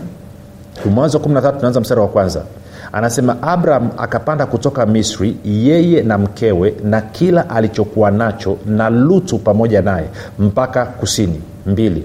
mwanzo 0.93 1.17
13 1.17 1.55
tunaanza 1.57 1.79
mstari 1.79 2.01
wa 2.01 2.07
kwanza. 2.07 2.43
Anasema 2.91 3.41
abraham 3.41 3.89
akapanda 3.97 4.45
kutoka 4.45 4.85
misri 4.85 5.37
yeye 5.45 6.01
na 6.03 6.17
mkewe 6.17 6.73
na 6.83 7.01
kila 7.01 7.49
alichokuwa 7.49 8.11
nacho 8.11 8.57
na 8.65 8.89
lutu 8.89 9.37
pamoja 9.37 9.81
naye 9.81 10.05
mpaka 10.39 10.85
kusini. 10.85 11.41
Mbili 11.65 12.03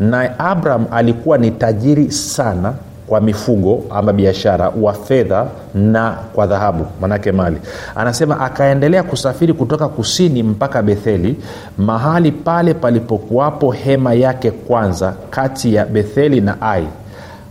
naye 0.00 0.30
abraham 0.38 0.86
alikuwa 0.90 1.38
ni 1.38 1.50
tajiri 1.50 2.10
sana 2.12 2.74
kwa 3.12 3.20
mifugo 3.20 3.82
ama 3.90 4.12
biashara 4.12 4.72
wa 4.80 4.92
fedha 4.92 5.46
na 5.74 6.10
kwa 6.34 6.46
dhahabu 6.46 6.86
manake 7.00 7.32
mali. 7.32 7.56
Anasema 7.94 8.40
akaendelea 8.40 9.02
kusafiri 9.02 9.52
kutoka 9.52 9.88
kusini 9.88 10.42
mpaka 10.42 10.82
betheli 10.82 11.36
mahali 11.78 12.32
pale 12.32 12.74
palipokuwapo 12.74 13.70
hema 13.70 14.14
yake 14.14 14.50
kwanza 14.50 15.14
kati 15.30 15.74
ya 15.74 15.86
betheli 15.86 16.40
na 16.40 16.60
ai. 16.62 16.86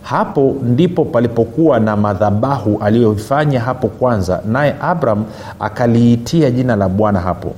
Hapo 0.03 0.55
ndipo 0.63 1.05
palipokuwa 1.05 1.79
na 1.79 1.97
madhabahu 1.97 2.79
aliyoifanya 2.83 3.59
hapo 3.59 3.87
kwanza 3.87 4.41
naye 4.45 4.75
abraham 4.81 5.25
akaliitia 5.59 6.51
jina 6.51 6.75
la 6.75 6.89
bwana 6.89 7.19
hapo 7.19 7.53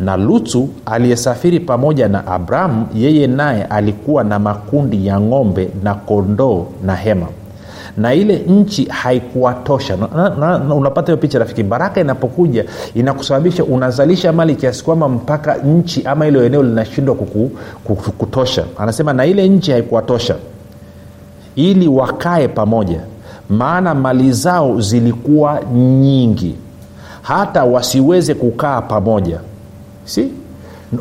na 0.00 0.16
lutu 0.16 0.68
aliyesafiri 0.86 1.60
pamoja 1.60 2.08
na 2.08 2.26
abrahamu 2.26 2.86
yeye 2.94 3.26
naye 3.26 3.64
alikuwa 3.64 4.24
na 4.24 4.38
makundi 4.38 5.06
ya 5.06 5.20
ng'ombe 5.20 5.68
na 5.82 5.94
kondoo 5.94 6.66
na 6.84 6.96
hema. 6.96 7.26
Na 7.96 8.14
ile 8.14 8.36
nchi 8.38 8.84
haikuwatosha. 8.84 9.96
Unapata 10.76 11.06
hiyo 11.06 11.16
picha 11.16 11.38
rafiki 11.38 11.62
baraka 11.62 12.00
inapokuja 12.00 12.64
inakusababisha 12.94 13.64
unazalisha 13.64 14.32
mali 14.32 14.54
kiasi 14.56 14.84
kwamba 14.84 15.08
mpaka 15.08 15.54
nchi 15.56 16.02
ama 16.04 16.26
ilo 16.26 16.44
eneo 16.44 16.62
linashindwa 16.62 17.14
kutosha. 18.18 18.64
Anasema 18.78 19.12
na 19.12 19.26
ile 19.26 19.48
nchi 19.48 19.72
haikuwatosha. 19.72 20.36
Ili 21.56 21.88
wakae 21.88 22.48
pamoja 22.48 23.00
maana 23.48 23.94
mali 23.94 24.32
zao 24.32 24.80
zilikuwa 24.80 25.60
nyingi. 25.74 26.54
Hata 27.22 27.64
wasiweze 27.64 28.34
kukaa 28.34 28.80
pamoja 28.82 29.38
si? 30.04 30.28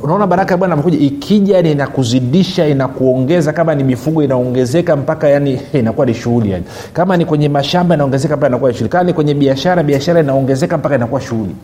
Unaona 0.03 0.27
baraka 0.27 0.53
ya 0.53 0.57
bwana 0.57 0.75
nakuja 0.75 0.97
ikija 0.97 1.55
yani 1.55 1.71
inakuzidisha 1.71 2.67
inakuongeza 2.67 3.53
kama 3.53 3.75
ni 3.75 3.83
mifugo 3.83 4.23
inaongezeka 4.23 4.95
mpaka 4.95 5.29
yani 5.29 5.61
inakuwa 5.79 6.05
ni 6.05 6.13
shughuli 6.13 6.51
yani. 6.51 6.63
Kama 6.93 7.17
ni 7.17 7.25
kwenye 7.25 7.49
mashamba 7.49 7.95
inaongezeka 7.95 8.35
mpaka 8.37 8.47
inakuwa 8.47 8.73
shughuli. 8.73 8.89
Kama 8.89 9.03
ni 9.03 9.13
kwenye 9.13 9.33
biashara 9.33 9.83
biashara 9.83 10.19
inaongezeka 10.19 10.77
mpaka 10.77 10.95
inakuwa 10.95 11.21
shughuli. 11.21 11.55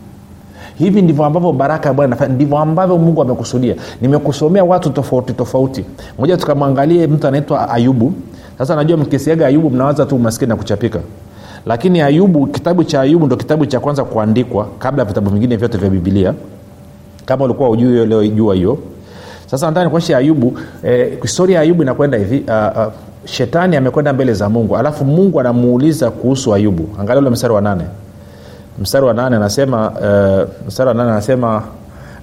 Hivi 0.78 1.02
ndivyo 1.02 1.24
ambavyo 1.24 1.52
baraka 1.52 1.88
ya 1.88 1.94
bwana 1.94 2.26
ndivyo 2.28 2.58
ambavyo 2.58 2.98
mungu 2.98 3.22
amekusudia. 3.22 3.74
Nimekusomea 4.00 4.64
watu 4.64 4.90
tofauti 4.90 5.32
tofauti. 5.32 5.84
Moja 6.18 6.36
tukamwangalie 6.36 7.06
mtu 7.06 7.26
anaitwa 7.28 7.70
ayubu. 7.70 8.12
Sasa 8.58 8.76
najua 8.76 8.96
mkisiaga 8.96 9.46
ayubu 9.46 9.70
mnawaza 9.70 10.06
tu 10.06 10.16
umaskini 10.16 10.48
na 10.48 10.56
kuchapika. 10.56 11.00
Lakini 11.66 12.00
ayubu 12.00 12.46
kitabu 12.46 12.84
cha 12.84 13.00
ayubu 13.00 13.26
ndo 13.26 13.36
kitabu 13.36 13.66
cha 13.66 13.80
kwanza 13.80 14.04
kuandikwa 14.04 14.68
kabla 14.78 15.02
ya 15.02 15.08
vitabu 15.08 15.30
vingine 15.30 15.56
vyote 15.56 15.78
vya 15.78 15.90
bibilia 15.90 16.34
kama 17.30 17.44
ulikuwa 17.44 17.70
ujui 17.70 18.00
uliojua 18.00 18.28
jua 18.36 18.54
hiyo. 18.54 18.78
Sasa 19.46 19.66
nataka 19.66 19.84
nikuonyeshe 19.84 20.16
ayubu 20.16 20.58
eh, 20.84 21.18
historia 21.22 21.56
ya 21.56 21.62
ayubu 21.62 21.82
inakwenda 21.82 22.18
hivi 22.18 22.44
uh, 22.48 22.78
uh, 22.86 22.92
shetani 23.24 23.76
amekwenda 23.76 24.12
mbele 24.12 24.32
za 24.34 24.48
mungu 24.48 24.76
alafu 24.76 25.04
mungu 25.04 25.40
anamuuliza 25.40 26.10
kuhusu 26.10 26.54
ayubu. 26.54 26.88
Angalia 27.00 27.20
ule 27.20 27.30
mstari 27.30 27.54
wa 27.54 27.60
nane. 27.60 27.84
Mstari 28.78 29.06
wa 29.06 29.14
nane 29.14 29.36
anasema 29.36 29.90
uh, 29.90 30.66
mstari 30.68 30.88
wa 30.88 30.94
nane 30.94 31.10
anasema 31.10 31.62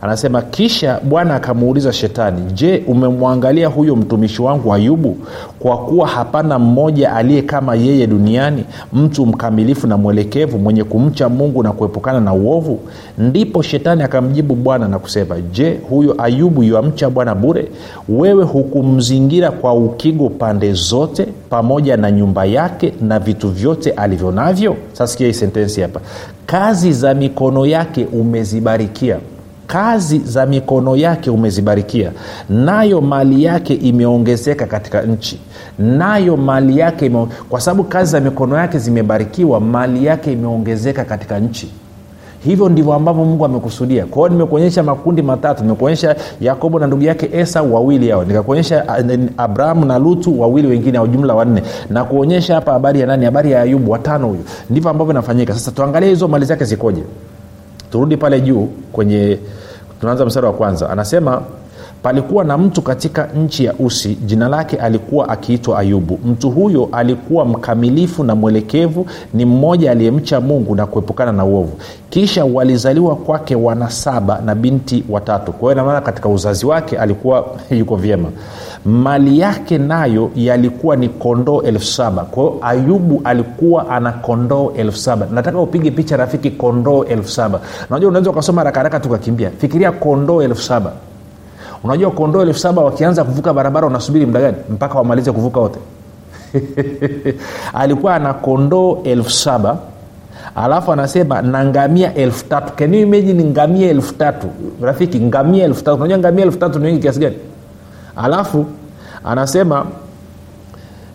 anasema 0.01 0.41
kisha 0.41 0.99
bwana 1.03 1.35
akamuuliza 1.35 1.93
shetani 1.93 2.41
je 2.53 2.83
umemwangalia 2.87 3.67
huyo 3.67 3.95
mtumishi 3.95 4.41
wangu 4.41 4.73
ayubu? 4.73 5.17
Kwa 5.59 5.77
kuwa 5.77 6.07
hapana 6.07 6.59
mmoja 6.59 7.13
aliye 7.13 7.41
kama 7.41 7.75
yeye 7.75 8.07
duniani 8.07 8.63
mtu 8.93 9.25
mkamilifu 9.25 9.87
na 9.87 9.97
mwelekevu 9.97 10.57
mwenye 10.59 10.83
kumcha 10.83 11.29
mungu 11.29 11.63
na 11.63 11.71
kuepukana 11.71 12.19
na 12.19 12.33
uovu? 12.33 12.79
Ndipo 13.17 13.61
shetani 13.61 14.03
akamjibu 14.03 14.55
bwana 14.55 14.87
na 14.87 14.99
kusema 14.99 15.35
je 15.41 15.79
huyo 15.89 16.15
ayubu 16.17 16.63
yuamcha 16.63 17.09
bwana 17.09 17.35
bure? 17.35 17.67
Wewe 18.09 18.43
hukumzingira 18.43 19.51
kwa 19.51 19.73
ukigo 19.73 20.29
pande 20.29 20.73
zote 20.73 21.27
pamoja 21.49 21.97
na 21.97 22.11
nyumba 22.11 22.45
yake 22.45 22.93
na 23.01 23.19
vitu 23.19 23.49
vyote 23.49 23.91
alivyo 23.91 24.31
navyo 24.31 24.75
sasikia 24.93 25.33
sentensi 25.33 25.81
hapa. 25.81 25.99
Kazi 26.45 26.93
za 26.93 27.13
mikono 27.13 27.65
yake 27.65 28.05
umezibarikia 28.13 29.17
kazi 29.67 30.19
za 30.19 30.45
mikono 30.45 30.95
yake 30.95 31.29
umezibarikia. 31.29 32.11
Nayo 32.49 33.01
mali 33.01 33.43
yake 33.43 33.73
imeongezeka 33.73 34.65
katika 34.65 35.01
nchi. 35.01 35.39
Nayo 35.79 36.37
mali 36.37 36.79
yake 36.79 37.05
ime... 37.05 37.27
kwa 37.49 37.61
sababu 37.61 37.83
kazi 37.83 38.11
za 38.11 38.19
mikono 38.19 38.57
yake 38.57 38.79
zimebarikiwa 38.79 39.59
mali 39.59 40.05
yake 40.05 40.31
imeongezeka 40.33 41.05
katika 41.05 41.39
nchi. 41.39 41.71
Hivyo 42.39 42.69
ndivyo 42.69 42.93
ambavyo 42.93 43.25
mungu 43.25 43.45
amekusudia. 43.45 44.05
Kwa 44.05 44.17
hiyo 44.21 44.29
nimekuonyesha 44.29 44.83
makundi 44.83 45.21
matatu. 45.21 45.63
Nimekuonyesha 45.63 46.15
yakobo 46.41 46.79
na 46.79 46.87
ndugu 46.87 47.03
yake 47.03 47.29
esau 47.33 47.73
wawili 47.75 48.09
hao. 48.09 48.23
Nikakuonyesha 48.25 48.85
abrahamu 49.37 49.85
na 49.85 49.99
lutu 49.99 50.41
wawili 50.41 50.67
wengine 50.67 50.97
au 50.97 51.07
jumla 51.07 51.33
wanne. 51.35 51.63
Na 51.89 52.03
kuonyesha 52.03 52.55
hapa 52.55 52.71
habari 52.73 52.99
ya 52.99 53.05
nani? 53.07 53.25
Habari 53.25 53.51
ya 53.51 53.61
ayubu 53.61 53.91
watano 53.91 54.27
huyu. 54.27 54.43
Ndivyo 54.69 54.89
ambavyo 54.91 55.11
inafanyika. 55.13 55.53
Sasa 55.53 55.71
tuangalie 55.71 56.09
hizo 56.09 56.27
mali 56.27 56.45
zake 56.45 56.65
zikoje 56.65 57.03
turudi 57.97 58.17
pale 58.17 58.41
juu 58.41 58.69
kwenye 58.91 59.39
tunaanza 59.99 60.25
mstari 60.25 60.45
wa 60.45 60.53
kwanza. 60.53 60.89
Anasema 60.89 61.41
palikuwa 62.03 62.43
na 62.43 62.57
mtu 62.57 62.81
katika 62.81 63.27
nchi 63.27 63.65
ya 63.65 63.73
usi 63.79 64.15
jina 64.15 64.47
lake 64.49 64.77
alikuwa 64.77 65.29
akiitwa 65.29 65.79
ayubu. 65.79 66.19
Mtu 66.25 66.49
huyo 66.49 66.89
alikuwa 66.91 67.45
mkamilifu 67.45 68.23
na 68.23 68.35
mwelekevu 68.35 69.05
ni 69.33 69.45
mmoja 69.45 69.91
aliyemcha 69.91 70.41
mungu 70.41 70.75
na 70.75 70.85
kuepukana 70.85 71.31
na 71.31 71.45
uovu. 71.45 71.71
Kisha 72.09 72.45
walizaliwa 72.45 73.15
kwake 73.15 73.55
wana 73.55 73.89
saba 73.89 74.41
na 74.45 74.55
binti 74.55 75.03
watatu. 75.09 75.53
Kwa 75.53 75.71
hiyo 75.71 75.75
namaana 75.83 76.01
katika 76.01 76.29
uzazi 76.29 76.65
wake 76.65 76.97
alikuwa 76.97 77.45
yuko 77.79 77.95
vyema. 77.95 78.29
Mali 78.85 79.39
yake 79.39 79.77
nayo 79.77 80.31
yalikuwa 80.35 80.95
ni 80.95 81.09
kondoo 81.09 81.61
elfu 81.61 81.85
saba. 81.85 82.23
Kwa 82.23 82.43
hiyo 82.43 82.57
ayubu 82.61 83.21
alikuwa 83.23 83.89
ana 83.89 84.11
kondoo 84.11 84.71
elfu 84.77 84.97
saba. 84.97 85.27
Nataka 85.31 85.59
upige 85.59 85.91
picha 85.91 86.17
rafiki 86.17 86.51
kondoo 86.51 87.03
elfu 87.03 87.29
saba. 87.29 87.59
Najua 87.89 88.09
unaweza 88.09 88.29
ukasoma 88.29 88.63
rakaraka 88.63 88.99
tukakimbia. 88.99 89.51
Fikiria 89.57 89.91
kondoo 89.91 90.41
elfu 90.41 90.61
saba 90.61 90.91
unajua 91.83 92.11
kondoo 92.11 92.41
elfu 92.41 92.59
saba 92.59 92.81
wakianza 92.81 93.23
kuvuka 93.23 93.53
barabara 93.53 93.87
unasubiri 93.87 94.25
muda 94.25 94.39
gani? 94.39 94.57
Mpaka 94.69 94.97
wamalize 94.97 95.31
kuvuka 95.31 95.59
wote. 95.59 95.79
Alikuwa 97.73 98.15
ana 98.15 98.33
kondoo 98.33 98.99
elfu 99.03 99.31
saba 99.31 99.77
alafu 100.55 100.91
anasema 100.93 101.41
na 101.41 101.65
ngamia 101.65 102.13
elfu 102.15 102.45
tatu. 102.45 102.73
Can 102.73 102.93
you 102.93 103.01
imagine 103.01 103.43
ngamia 103.43 103.89
elfu 103.89 104.13
tatu? 104.13 104.47
Rafiki 104.81 105.19
ngamia 105.19 105.65
elfu 105.65 105.83
tatu. 105.83 105.97
Unajua 105.97 106.17
ngamia 106.17 106.45
elfu 106.45 106.57
tatu 106.57 106.79
ni 106.79 106.85
wengi 106.85 106.99
kiasi 106.99 107.19
gani? 107.19 107.35
Alafu 108.15 108.65
anasema 109.23 109.85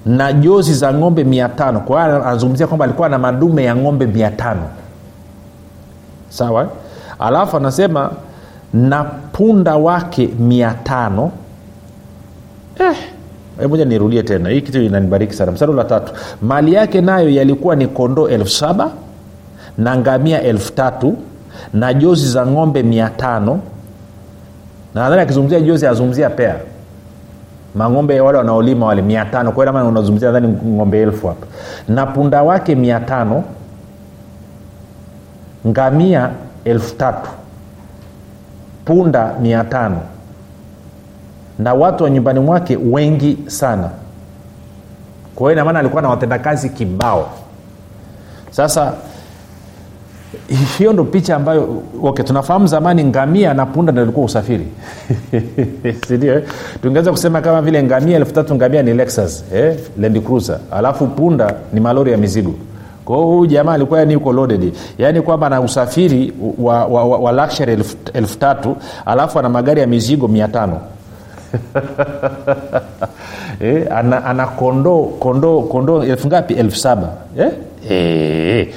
na 0.06 0.32
jozi 0.32 0.74
za 0.74 0.94
ng'ombe 0.94 1.24
mia 1.24 1.48
tano. 1.48 1.80
Kwa 1.80 2.04
hiyo 2.04 2.16
anazungumzia 2.24 2.66
kwamba 2.66 2.84
alikuwa 2.84 3.08
na 3.08 3.18
madume 3.18 3.64
ya 3.64 3.76
ng'ombe 3.76 4.06
mia 4.06 4.30
tano. 4.30 4.62
Sawa? 6.28 6.68
Alafu 7.18 7.56
anasema 7.56 8.10
na 8.72 9.04
punda 9.04 9.76
wake 9.76 10.26
mia 10.38 10.74
tano. 10.84 11.32
Eh, 12.80 13.68
moja 13.68 13.84
nirudie 13.84 14.22
tena. 14.22 14.48
Hii 14.48 14.60
kitu 14.60 14.82
inanibariki 14.82 15.34
sana. 15.34 15.52
Msari 15.52 15.72
la 15.72 15.84
tatu. 15.84 16.12
Mali 16.42 16.74
yake 16.74 17.00
nayo 17.00 17.28
yalikuwa 17.28 17.76
ni 17.76 17.86
kondoo 17.86 18.28
elfu 18.28 18.50
saba 18.50 18.90
na 19.78 19.96
ngamia 19.96 20.42
elfu 20.42 20.72
tatu 20.72 21.16
na 21.74 21.94
jozi 21.94 22.28
za 22.28 22.46
ng'ombe 22.46 22.82
mia 22.82 23.08
tano. 23.08 23.60
Na 24.94 25.00
nadhani 25.02 25.22
akizungumzia 25.22 25.60
jozi 25.60 25.86
azungumzia 25.86 26.30
pea. 26.30 26.56
Mang'ombe 27.74 28.20
wale 28.20 28.38
wanaolima 28.38 28.86
wale 28.86 29.02
mia 29.02 29.24
tano. 29.24 29.52
Kwa 29.52 29.64
unazungumzia 29.84 30.32
nadhani 30.32 30.58
ng'ombe 30.66 31.02
elfu 31.02 31.26
hapa. 31.26 31.46
Na 31.88 32.06
punda 32.06 32.42
wake 32.42 32.74
mia 32.74 33.00
tano 33.00 33.44
ngamia 35.66 36.30
elfu 36.64 36.94
tatu 36.94 37.30
punda 38.84 39.34
mia 39.40 39.64
tano. 39.64 40.00
Na 41.58 41.74
watu 41.74 42.04
wa 42.04 42.10
nyumbani 42.10 42.40
mwake 42.40 42.76
wengi 42.76 43.38
sana. 43.46 43.90
Kwa 45.34 45.44
hiyo 45.46 45.52
inamaana 45.52 45.78
alikuwa 45.78 46.02
na 46.02 46.08
watendakazi 46.08 46.68
kibao. 46.68 47.30
Sasa 48.50 48.92
hiyo 50.78 50.92
ndo 50.92 51.04
picha 51.04 51.36
ambayo 51.36 51.82
okay 52.02 52.24
tunafahamu 52.24 52.66
zamani 52.66 53.04
ngamia 53.04 53.54
na 53.54 53.66
punda 53.66 53.92
ndo 53.92 54.12
usafiri. 54.22 54.66
Sindio 56.08 56.42
tungeweza 56.82 57.10
kusema 57.10 57.40
kama 57.40 57.62
vile 57.62 57.82
ngamia 57.82 58.16
elfu 58.16 58.32
tatu 58.32 58.54
ngamia 58.54 58.82
ni 58.82 58.94
lexus 58.94 59.44
eh? 59.54 59.76
land 59.98 60.22
alafu 60.70 61.06
punda 61.06 61.54
ni 61.72 61.80
malori 61.80 62.12
ya 62.12 62.18
mizigo 62.18 62.54
kwa 63.04 63.16
hiyo 63.16 63.28
huyu 63.28 63.46
jamaa 63.46 63.72
alikuwa 63.72 63.98
yani 63.98 64.12
yuko 64.12 64.32
loaded. 64.32 64.72
Yaani 64.98 65.20
kwamba 65.22 65.46
ana 65.46 65.60
usafiri 65.60 66.32
wa, 66.58 66.84
wa, 66.84 67.04
wa, 67.04 67.18
wa 67.18 67.32
luxury 67.32 67.72
elfu, 67.72 67.96
elfu 68.14 68.38
tatu 68.38 68.76
alafu 69.06 69.38
ana 69.38 69.48
magari 69.48 69.80
ya 69.80 69.86
mizigo 69.86 70.28
mia 70.28 70.48
tano. 70.48 70.80
Eh, 73.60 73.86
ana, 73.96 74.24
ana 74.24 74.46
kondoo 74.46 75.02
kondoo 75.20 75.62
kondoo 75.62 76.02
elfu 76.04 76.26
ngapi? 76.28 76.54
Elfu 76.54 76.76
saba. 76.76 77.08
Eh? 77.38 77.50
Eh, 77.90 78.74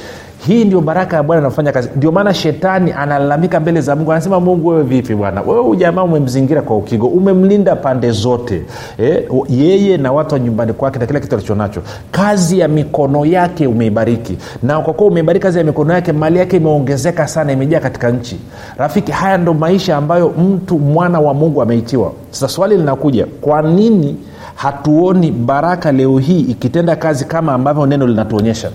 hii 0.48 0.66
ndio 0.66 0.82
baraka 0.82 1.16
ya 1.18 1.24
bwana 1.24 1.42
inafanya 1.42 1.72
kazi. 1.72 1.90
Ndio 1.96 2.12
maana 2.12 2.34
shetani 2.34 2.92
analalamika 2.92 3.60
mbele 3.60 3.82
za 3.82 3.96
mungu. 3.96 4.12
Anasema 4.12 4.40
mungu 4.40 4.68
wewe 4.68 4.84
vipi 4.84 5.16
bwana? 5.16 5.42
Wewe 5.42 5.60
ujamaa 5.62 6.04
umemzingira 6.04 6.62
kwa 6.62 6.78
ukigo. 6.78 7.08
Umemlinda 7.08 7.76
pande 7.76 8.12
zote 8.12 8.62
eh, 8.98 9.24
yeye 9.50 9.98
na 9.98 10.12
watu 10.12 10.34
wa 10.34 10.40
nyumbani 10.40 10.74
kwake 10.74 11.00
na 11.00 11.06
kila 11.06 11.20
kitu 11.20 11.36
alichonacho. 11.36 11.82
Kazi 12.12 12.60
ya 12.60 12.68
mikono 12.68 13.26
yake 13.26 13.68
umeibariki. 13.68 14.38
Na 14.64 14.80
kwa 14.82 14.94
kuwa 14.94 15.10
umeibariki 15.10 15.44
kazi 15.44 15.58
ya 15.58 15.64
mikono 15.64 15.94
yake 15.94 16.12
mali 16.12 16.40
yake 16.40 16.58
imeongezeka 16.58 17.28
sana 17.28 17.52
imejaa 17.52 17.80
katika 17.80 18.12
nchi. 18.12 18.40
Rafiki 18.78 19.12
haya 19.12 19.38
ndo 19.38 19.54
maisha 19.54 19.98
ambayo 19.98 20.30
mtu 20.30 20.80
mwana 20.80 21.20
wa 21.20 21.34
mungu 21.34 21.62
ameitiwa. 21.62 22.12
Sasa 22.32 22.48
swali 22.48 22.78
linakuja 22.78 23.26
kwa 23.42 23.62
nini 23.62 24.18
hatuoni 24.56 25.32
baraka 25.32 25.92
leo 25.92 26.18
hii 26.18 26.40
ikitenda 26.42 26.96
kazi 26.96 27.26
kama 27.26 27.54
ambavyo 27.54 27.86
neno 27.86 28.08
linatuonyesha? 28.08 28.72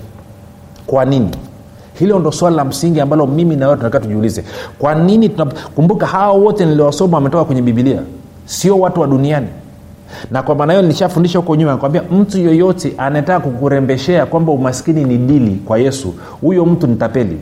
Kwa 0.86 1.04
nini 1.04 1.30
hilo 2.00 2.18
ndo 2.18 2.32
swali 2.32 2.56
la 2.56 2.64
msingi 2.64 3.00
ambalo 3.00 3.26
mimi 3.26 3.56
nawewe 3.56 3.76
tunataka 3.76 4.00
tujiulize. 4.04 4.44
Kwa 4.78 4.94
nini 4.94 5.28
tunakumbuka 5.28 6.06
hawa 6.06 6.32
wote 6.32 6.64
niliwasoma 6.66 7.16
wametoka 7.16 7.44
kwenye 7.44 7.62
bibilia 7.62 8.00
sio 8.44 8.78
watu 8.78 9.00
wa 9.00 9.06
duniani. 9.06 9.46
Na 10.30 10.42
kwa 10.42 10.54
maana 10.54 10.72
hiyo 10.72 10.82
nilishafundisha 10.82 11.38
huko 11.38 11.56
nyuma 11.56 11.76
kwambia 11.76 12.02
mtu 12.02 12.38
yoyote 12.38 12.92
anataka 12.98 13.40
kukurembeshea 13.40 14.26
kwamba 14.26 14.52
umaskini 14.52 15.04
ni 15.04 15.18
dili 15.18 15.60
kwa 15.64 15.78
yesu 15.78 16.14
huyo 16.40 16.66
mtu 16.66 16.86
ni 16.86 16.96
tapeli. 16.96 17.38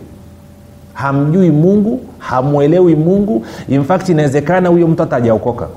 Hamjui 0.95 1.51
mungu 1.51 2.01
hamwelewi 2.19 2.95
mungu. 2.97 3.45
Infact 3.69 4.09
inawezekana 4.09 4.69
huyo 4.69 4.89
mtu 4.89 5.03
hata 5.03 5.17
hajaokoka 5.17 5.69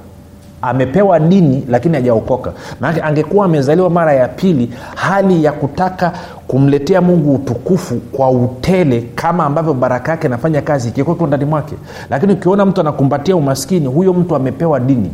amepewa 0.61 1.19
dini 1.19 1.63
lakini 1.69 1.95
hajaokoka. 1.95 2.53
Maanake 2.79 3.01
angekuwa 3.01 3.45
amezaliwa 3.45 3.89
mara 3.89 4.13
ya 4.13 4.27
pili 4.27 4.69
hali 4.95 5.43
ya 5.43 5.51
kutaka 5.51 6.11
kumletea 6.47 7.01
mungu 7.01 7.35
utukufu 7.35 7.95
kwa 7.95 8.31
utele 8.31 9.01
kama 9.15 9.45
ambavyo 9.45 9.73
baraka 9.73 10.11
yake 10.11 10.27
inafanya 10.27 10.61
kazi 10.61 10.89
ikikuweko 10.89 11.27
ndani 11.27 11.45
mwake. 11.45 11.75
Lakini 12.09 12.33
ukiona 12.33 12.65
mtu 12.65 12.81
anakumbatia 12.81 13.35
umaskini 13.35 13.87
huyo 13.87 14.13
mtu 14.13 14.35
amepewa 14.35 14.79
dini. 14.79 15.11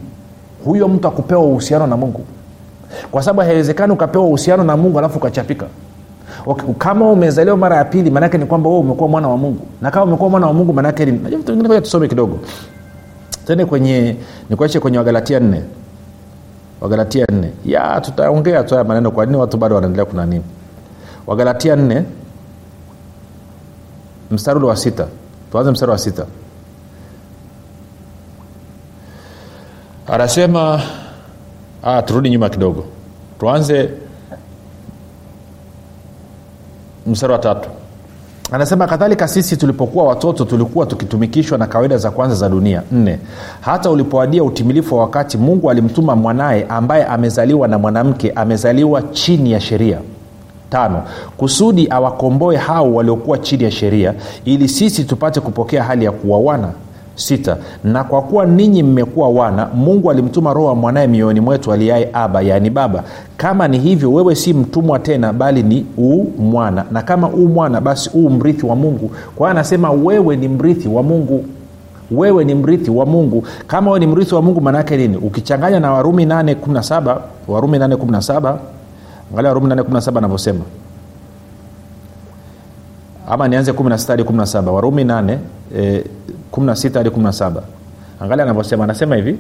Huyo 0.66 0.88
mtu 0.88 1.08
akupewa 1.08 1.42
uhusiano 1.42 1.88
na 1.88 1.98
mungu. 1.98 2.22
Kwa 3.12 3.24
sababu 3.24 3.42
haiwezekani 3.42 3.94
ukapewa 3.94 4.26
uhusiano 4.26 4.64
na 4.64 4.78
mungu 4.78 5.00
alafu 5.00 5.18
ukachapika. 5.18 5.66
Okay, 6.46 6.74
kama 6.78 7.12
umezaliwa 7.12 7.58
mara 7.58 7.76
ya 7.78 7.86
pili 7.86 8.12
maanake 8.12 8.38
ni 8.38 8.46
kwamba 8.46 8.70
umekuwa 8.70 9.10
mwana 9.10 9.28
wa 9.28 9.38
mungu. 9.38 9.60
Na 9.82 9.92
kama 9.92 10.06
umekuwa 10.06 10.30
mwana 10.30 10.48
wa 10.48 10.54
mungu 10.54 10.74
maanake 10.74 11.06
tusome 11.82 12.08
kidogo 12.08 12.40
tende 13.48 13.66
kwenye 13.66 14.16
nikuache 14.50 14.80
kwenye 14.80 14.98
wagalatia 14.98 15.40
nne. 15.40 15.64
Wagalatia 16.82 17.26
nne. 17.32 17.52
Ya 17.66 18.02
tutaongea 18.02 18.64
tu 18.64 18.74
haya 18.74 18.84
maneno 18.84 19.12
kwa 19.12 19.26
nini 19.26 19.38
watu 19.38 19.58
bado 19.58 19.76
wanaendelea 19.76 20.06
kuna 20.06 20.28
wagalatia 21.28 21.76
nne 21.76 22.04
mstari 24.32 24.58
ule 24.58 24.68
wa 24.68 24.76
sita. 24.76 25.08
Tuanze 25.52 25.72
mstari 25.72 25.92
wa 25.92 25.98
sita. 25.98 26.26
Anasema 30.08 30.82
ah, 31.84 32.02
turudi 32.02 32.30
nyuma 32.30 32.50
kidogo. 32.50 32.86
Tuanze 33.40 33.90
mstari 37.06 37.34
wa 37.34 37.40
tatu 37.40 37.70
anasema 38.52 38.88
kadhalika 38.88 39.28
sisi 39.28 39.58
tulipokuwa 39.58 40.06
watoto 40.06 40.46
tulikuwa 40.46 40.86
tukitumikishwa 40.86 41.58
na 41.58 41.68
kawaida 41.68 41.98
za 41.98 42.12
kwanza 42.12 42.36
za 42.36 42.50
dunia. 42.50 42.84
Nne 42.92 43.20
hata 43.62 43.90
ulipoadia 43.90 44.44
utimilifu 44.44 44.96
wa 44.96 45.02
wakati 45.02 45.38
mungu 45.38 45.70
alimtuma 45.72 46.16
mwanaye 46.16 46.66
ambaye 46.70 47.06
amezaliwa 47.06 47.68
na 47.68 47.78
mwanamke 47.78 48.32
amezaliwa 48.32 49.02
chini 49.02 49.52
ya 49.52 49.60
sheria. 49.60 49.98
Tano 50.70 51.04
kusudi 51.38 51.88
awakomboe 51.90 52.56
hao 52.58 52.94
waliokuwa 52.94 53.38
chini 53.38 53.64
ya 53.64 53.72
sheria 53.72 54.14
ili 54.46 54.68
sisi 54.68 55.04
tupate 55.04 55.40
kupokea 55.40 55.84
hali 55.84 56.06
ya 56.06 56.12
kuwa 56.12 56.40
wana 56.40 56.70
sita. 57.18 57.58
Na 57.84 58.04
kwa 58.04 58.22
kuwa 58.22 58.46
ninyi 58.46 58.84
mmekuwa 58.84 59.30
wana 59.30 59.66
mungu 59.76 60.12
alimtuma 60.12 60.54
roho 60.54 60.68
wa 60.68 60.76
mwanaye 60.76 61.08
mioyoni 61.08 61.40
mwetu 61.40 61.72
aliaye 61.74 62.10
aba 62.14 62.42
yaani 62.42 62.70
baba. 62.70 63.04
Kama 63.38 63.68
ni 63.68 63.80
hivyo 63.80 64.14
wewe 64.14 64.36
si 64.36 64.54
mtumwa 64.54 65.00
tena 65.00 65.34
bali 65.34 65.64
ni 65.64 65.86
uu 65.98 66.32
mwana. 66.40 66.86
Na 66.92 67.02
kama 67.02 67.30
uu 67.30 67.48
mwana 67.48 67.82
basi 67.82 68.10
uu 68.14 68.30
mrithi 68.30 68.66
wa 68.66 68.76
mungu. 68.76 69.08
Kwa 69.36 69.48
hiyo 69.48 69.52
anasema 69.60 69.92
wewe 69.92 70.36
ni 70.36 70.48
mrithi 70.48 70.88
wa 70.88 71.04
mungu. 71.04 71.46
Wewe 72.12 72.44
ni 72.46 72.56
mrithi 72.56 72.92
wa 72.92 73.06
mungu. 73.06 73.44
Kama 73.68 73.92
wewe 73.92 74.00
ni 74.00 74.08
mrithi 74.08 74.36
wa 74.36 74.42
mungu 74.42 74.62
maanaake 74.62 74.98
nini? 74.98 75.18
Ukichanganya 75.18 75.80
na 75.80 75.92
warumi 75.94 76.26
817 76.26 77.18
warumi 77.48 77.78
817 77.78 78.56
angalia 79.32 79.50
warumi 79.50 79.68
817 79.76 80.18
anavyosema. 80.18 80.60
Ama 83.30 83.48
nianze 83.48 83.72
16 83.72 84.16
17 84.24 84.70
warumi 84.70 85.04
8 85.04 85.38
eh, 85.78 86.04
16 86.58 86.98
hadi 86.98 87.10
17 87.10 87.52
angalia 88.20 88.44
anavyosema 88.44 88.84
anasema 88.84 89.16
hivi 89.16 89.38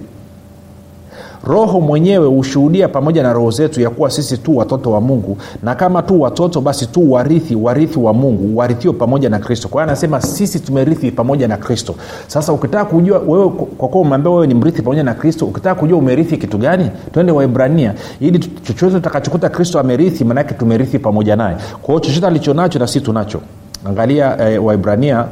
roho 1.47 1.81
mwenyewe 1.81 2.27
hushuhudia 2.27 2.87
pamoja 2.87 3.23
na 3.23 3.33
roho 3.33 3.51
zetu 3.51 3.81
ya 3.81 3.89
kuwa 3.89 4.09
sisi 4.09 4.37
tu 4.37 4.57
watoto 4.57 4.91
wa 4.91 5.01
mungu 5.01 5.37
na 5.63 5.75
kama 5.75 6.01
tu 6.01 6.21
watoto 6.21 6.61
basi 6.61 6.85
tu 6.85 7.11
warithi 7.11 7.55
warithi 7.55 7.99
wa 7.99 8.13
mungu 8.13 8.57
warithio 8.57 8.93
pamoja 8.93 9.29
na 9.29 9.39
kristo. 9.39 9.67
Kwa 9.67 9.81
hiyo 9.81 9.91
anasema 9.91 10.21
sisi 10.21 10.59
tumerithi 10.59 11.11
pamoja 11.11 11.47
na 11.47 11.57
kristo. 11.57 11.95
Sasa 12.27 12.53
ukitaka 12.53 12.85
kujua 12.85 13.19
wewe 13.27 13.49
kwa 13.49 13.87
kuwa 13.89 14.01
umeambia 14.01 14.31
wewe 14.31 14.47
ni 14.47 14.53
mrithi 14.53 14.81
pamoja 14.81 15.03
na 15.03 15.13
kristo 15.13 15.45
ukitaka 15.45 15.75
kujua 15.79 15.97
umerithi 15.97 16.37
kitu 16.37 16.57
gani 16.57 16.89
twende 17.13 17.31
waibrania 17.31 17.93
ili 18.19 18.39
chochote 18.39 18.91
tutakachokuta 18.95 19.49
kristo 19.49 19.79
amerithi 19.79 20.23
maanake 20.23 20.53
tumerithi 20.53 20.99
pamoja 20.99 21.35
naye. 21.35 21.55
Kwa 21.81 21.87
hiyo 21.87 21.99
chochote 21.99 22.27
alichonacho 22.27 22.79
na 22.79 22.87
sisi 22.87 23.01
tunacho. 23.01 23.41
Angalia 23.85 24.49
eh, 24.49 24.65
waibrania 24.65 25.25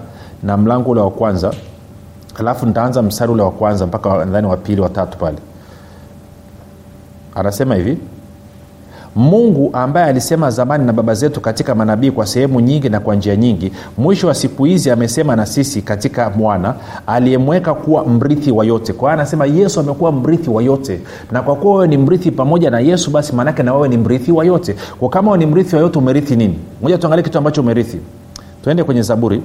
na 0.43 0.57
mlango 0.57 0.91
ule 0.91 1.01
wa 1.01 1.11
kwanza 1.11 1.53
alafu 2.39 2.65
nitaanza 2.65 3.01
mstari 3.01 3.31
ule 3.31 3.41
wa 3.43 3.51
kwanza 3.51 3.87
mpaka 3.87 4.17
nadhani 4.25 4.47
wa 4.47 4.57
pili 4.57 4.81
watatu 4.81 5.17
pale. 5.17 5.37
Anasema 7.35 7.75
hivi 7.75 7.97
mungu 9.15 9.69
ambaye 9.73 10.05
alisema 10.07 10.51
zamani 10.51 10.85
na 10.85 10.93
baba 10.93 11.13
zetu 11.13 11.41
katika 11.41 11.75
manabii 11.75 12.11
kwa 12.11 12.25
sehemu 12.25 12.59
nyingi 12.59 12.89
na 12.89 12.99
kwa 12.99 13.15
njia 13.15 13.35
nyingi 13.35 13.71
mwisho 13.97 14.27
wa 14.27 14.33
siku 14.35 14.63
hizi 14.65 14.91
amesema 14.91 15.35
na 15.35 15.45
sisi 15.45 15.81
katika 15.81 16.29
mwana 16.29 16.75
aliyemweka 17.07 17.73
kuwa 17.73 18.05
mrithi 18.05 18.51
wa 18.51 18.65
yote. 18.65 18.93
Kwa 18.93 19.09
hiyo 19.09 19.21
anasema 19.21 19.45
yesu 19.45 19.79
amekuwa 19.79 20.11
mrithi 20.11 20.49
wa 20.49 20.63
yote. 20.63 20.99
Na 21.31 21.41
kwa 21.41 21.55
kuwa 21.55 21.73
wewe 21.75 21.87
ni 21.87 21.97
mrithi 21.97 22.31
pamoja 22.31 22.69
na 22.71 22.79
yesu 22.79 23.11
basi 23.11 23.35
maanake 23.35 23.63
na 23.63 23.73
wewe 23.73 23.87
ni 23.89 23.97
mrithi 23.97 24.31
wa 24.31 24.45
yote. 24.45 24.75
Kwa 24.99 25.09
kama 25.09 25.31
wewe 25.31 25.45
ni 25.45 25.51
mrithi 25.51 25.75
wa 25.75 25.81
yote 25.81 25.99
umerithi 25.99 26.35
nini? 26.35 26.59
Moja 26.81 26.97
tuangalie 26.97 27.23
kitu 27.23 27.37
ambacho 27.37 27.61
umerithi. 27.61 27.99
Tuende 28.63 28.83
kwenye 28.83 29.01
zaburi 29.01 29.41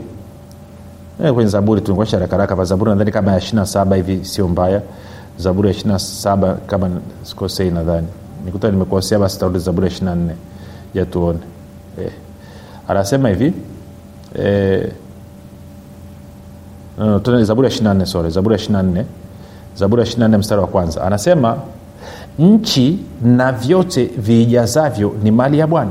e, 1.25 1.33
kwenye 1.33 1.51
zaburi 1.51 1.81
tunakuesha 1.81 2.19
rakaraka 2.19 2.57
pa 2.57 2.65
zaburi 2.65 2.91
nadhani 2.91 3.11
kama 3.13 3.33
ya 3.33 3.39
ishirina 3.39 3.67
saba 3.67 3.97
hivi 3.97 4.25
sio 4.25 4.49
mbaya. 4.49 4.83
Zaburi 5.39 5.69
ya 5.69 5.75
ishirina 5.75 5.99
saba 5.99 6.55
kama 6.67 6.91
sikosei 7.23 7.71
nadhani. 7.71 8.07
Nikuta 8.45 8.71
nimekosea 8.71 9.19
basi 9.19 9.39
tarudi 9.39 9.59
zaburi 9.59 9.87
ya 9.87 9.93
ishirina 9.93 10.15
nne 10.15 10.33
yatuone 10.95 11.39
e. 12.03 12.11
anasema 12.89 13.29
hivi 13.29 13.53
e, 14.39 14.93
zaburi 17.43 17.67
ya 17.67 17.71
ishirina 17.71 17.95
nne 17.95 18.07
sore 18.07 18.31
zaburi 18.31 18.53
ya 18.53 18.59
ishirina 18.61 18.83
nne. 18.83 19.05
Zaburi 19.77 20.01
ya 20.03 20.07
ishirina 20.07 20.29
nne 20.29 20.37
mstari 20.37 20.61
wa 20.61 20.67
kwanza. 20.67 21.03
Anasema 21.03 21.57
nchi 22.39 22.99
na 23.23 23.53
vyote 23.53 24.05
viijazavyo 24.05 25.13
ni 25.23 25.31
mali 25.31 25.59
ya 25.59 25.67
bwana 25.67 25.91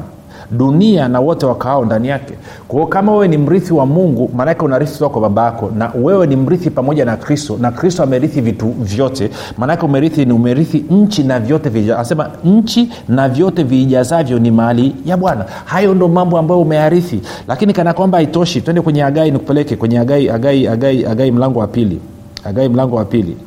dunia 0.52 1.08
na 1.08 1.20
wote 1.20 1.46
wakaao 1.46 1.86
ndani 1.86 2.08
yake. 2.08 2.34
Kwao 2.68 2.86
kama 2.88 3.12
wewe 3.12 3.28
ni 3.28 3.38
mrithi 3.38 3.74
wa 3.74 3.86
mungu 3.86 4.30
maanake 4.36 4.66
unarithi 4.66 4.94
kutoka 4.94 5.10
kwa 5.20 5.22
baba 5.22 5.46
yako. 5.46 5.72
Na 5.78 5.92
wewe 6.04 6.28
ni 6.28 6.36
mrithi 6.36 6.70
pamoja 6.70 7.06
na 7.06 7.18
kristo 7.18 7.58
na 7.62 7.72
kristo 7.72 8.04
amerithi 8.04 8.42
vitu 8.42 8.68
vyote. 8.70 9.30
Maanake 9.58 9.86
umerithi 9.86 10.26
ni 10.26 10.34
umerithi 10.34 10.86
nchi 10.90 11.24
na 11.24 11.40
vyote 11.40 11.94
anasema 11.94 12.30
nchi 12.46 12.90
na 13.08 13.30
vyote 13.30 13.64
viijazavyo 13.64 14.40
ni 14.40 14.52
mali 14.52 14.96
ya 15.06 15.18
bwana. 15.18 15.46
Hayo 15.66 15.94
ndo 15.94 16.08
mambo 16.08 16.38
ambayo 16.38 16.62
umearithi 16.62 17.22
lakini 17.48 17.74
kana 17.74 17.94
kwamba 17.94 18.18
haitoshi 18.18 18.62
twende 18.62 18.82
kwenye 18.82 19.04
agai 19.04 19.32
nikupeleke 19.32 19.76
kwenye 19.76 20.00
agai 20.00 20.30
agai 20.30 20.68
agai 20.68 21.06
agai 21.06 21.32
mlango 21.32 21.60
wa 21.60 21.68
pili. 21.68 22.02
Agai 22.44 22.70
mlango 22.70 22.96
wa 22.96 23.06
pili. 23.06 23.38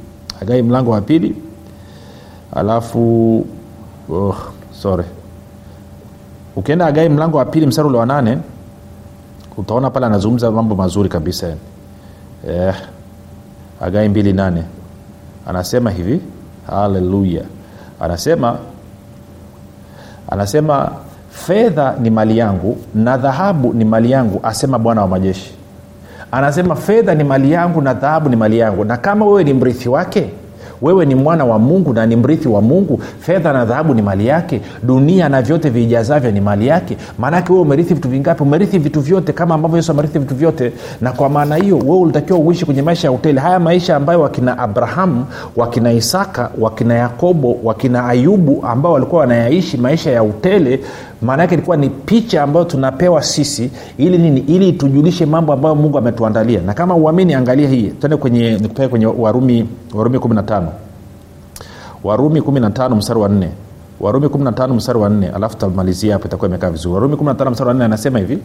Agai 0.43 0.63
mlango 0.63 0.91
wa 0.91 1.01
pili. 1.01 1.35
Alafu 2.55 3.45
oh, 4.13 4.35
sorry 4.73 5.05
ukienda 6.57 6.87
agai 6.87 7.09
mlango 7.09 7.39
wa 7.39 7.45
pili 7.45 7.67
msari 7.67 7.89
ule 7.89 7.99
wa 7.99 8.07
nane 8.07 8.39
utaona 9.57 9.91
pale 9.91 10.07
anazungumza 10.07 10.51
mambo 10.51 10.75
mazuri 10.75 11.09
kabisa. 11.09 11.55
Eh, 12.49 12.75
agai 13.81 14.09
mbili 14.09 14.33
nane. 14.33 14.63
Anasema 15.47 15.91
hivi 15.91 16.21
haleluya 16.67 17.43
anasema 18.01 18.57
anasema 20.31 20.91
fedha 21.31 21.95
ni 22.01 22.11
mali 22.11 22.39
yangu 22.39 22.77
na 22.95 23.17
dhahabu 23.17 23.73
ni 23.75 23.85
mali 23.85 24.11
yangu 24.11 24.41
asema 24.43 24.79
bwana 24.79 25.01
wa 25.01 25.09
majeshi. 25.09 25.55
Anasema 26.33 26.77
fedha 26.77 27.15
ni 27.15 27.25
mali 27.25 27.53
yangu 27.53 27.83
na 27.83 27.95
dhahabu 27.95 28.29
ni 28.29 28.37
mali 28.37 28.59
yangu. 28.59 28.85
Na 28.85 28.97
kama 28.97 29.25
wewe 29.27 29.45
ni 29.45 29.53
mrithi 29.55 29.89
wake 29.89 30.31
wewe 30.83 31.07
ni 31.07 31.15
mwana 31.15 31.45
wa 31.45 31.59
mungu 31.59 31.93
na 31.93 32.07
ni 32.07 32.17
mrithi 32.17 32.49
wa 32.49 32.63
mungu. 32.63 33.01
Fedha 33.21 33.53
na 33.53 33.65
dhahabu 33.65 33.95
ni 33.95 34.03
mali 34.03 34.27
yake. 34.27 34.61
Dunia 34.83 35.29
na 35.29 35.43
vyote 35.43 35.71
viijazavyo 35.71 36.31
ni 36.31 36.41
mali 36.41 36.67
yake. 36.67 36.97
Maanake 37.19 37.53
wewe 37.53 37.65
umerithi 37.65 37.95
vitu 37.95 38.09
vingapi? 38.09 38.43
Umerithi 38.43 38.79
vitu 38.79 39.01
vyote 39.01 39.33
kama 39.33 39.55
ambavyo 39.55 39.77
yesu 39.77 39.93
amerithi 39.93 40.19
vitu 40.19 40.35
vyote. 40.35 40.73
Na 41.01 41.13
kwa 41.13 41.29
maana 41.29 41.57
hiyo 41.57 41.79
wewe 41.79 41.97
ulitakiwa 41.99 42.39
uishi 42.39 42.65
kwenye 42.65 42.83
maisha 42.83 43.09
ya 43.09 43.13
utele 43.13 43.41
haya 43.41 43.59
maisha 43.61 43.97
ambayo 43.97 44.21
wakina 44.21 44.59
abrahamu 44.59 45.27
wakina 45.57 45.93
isaka 45.93 46.51
wakina 46.59 46.95
yakobo 46.95 47.57
wakina 47.65 48.07
ayubu 48.09 48.65
ambao 48.67 48.93
walikuwa 48.93 49.21
wanayaishi 49.21 49.77
maisha 49.77 50.11
ya 50.11 50.23
utele 50.23 50.81
maana 51.23 51.43
yake 51.43 51.55
ilikuwa 51.55 51.77
ni 51.77 51.89
picha 51.91 52.43
ambayo 52.43 52.65
tunapewa 52.65 53.23
sisi 53.23 53.71
ili 53.99 54.19
nini? 54.19 54.41
Ili 54.41 54.73
tujulishe 54.73 55.27
mambo 55.27 55.53
ambayo 55.53 55.75
mungu 55.75 55.99
ametuandalia. 55.99 56.61
Na 56.61 56.75
kama 56.75 56.95
uamini 56.97 57.35
angalia 57.35 57.69
hii. 57.69 57.83
Tende 58.01 58.17
kwenye 58.17 58.51
nikupeke 58.59 58.89
kwenye 58.89 59.07
warumi 59.07 59.69
warumi 59.95 60.19
15 60.19 60.63
warumi 62.05 62.41
15 62.41 62.95
mstari 62.97 63.21
wa 63.21 63.29
4 63.29 63.47
warumi 64.01 64.27
15 64.27 64.75
mstari 64.75 64.99
wa 64.99 65.09
4 65.09 65.35
alafu 65.35 65.55
tutamalizia 65.57 66.13
hapo 66.13 66.27
itakuwa 66.29 66.49
imekaa 66.49 66.71
vizuri. 66.71 66.95
Warumi 66.95 67.15
15 67.17 67.51
mstari 67.51 67.69
wa 67.69 67.75
4 67.75 67.83
anasema 67.85 68.19
hivi 68.19 68.39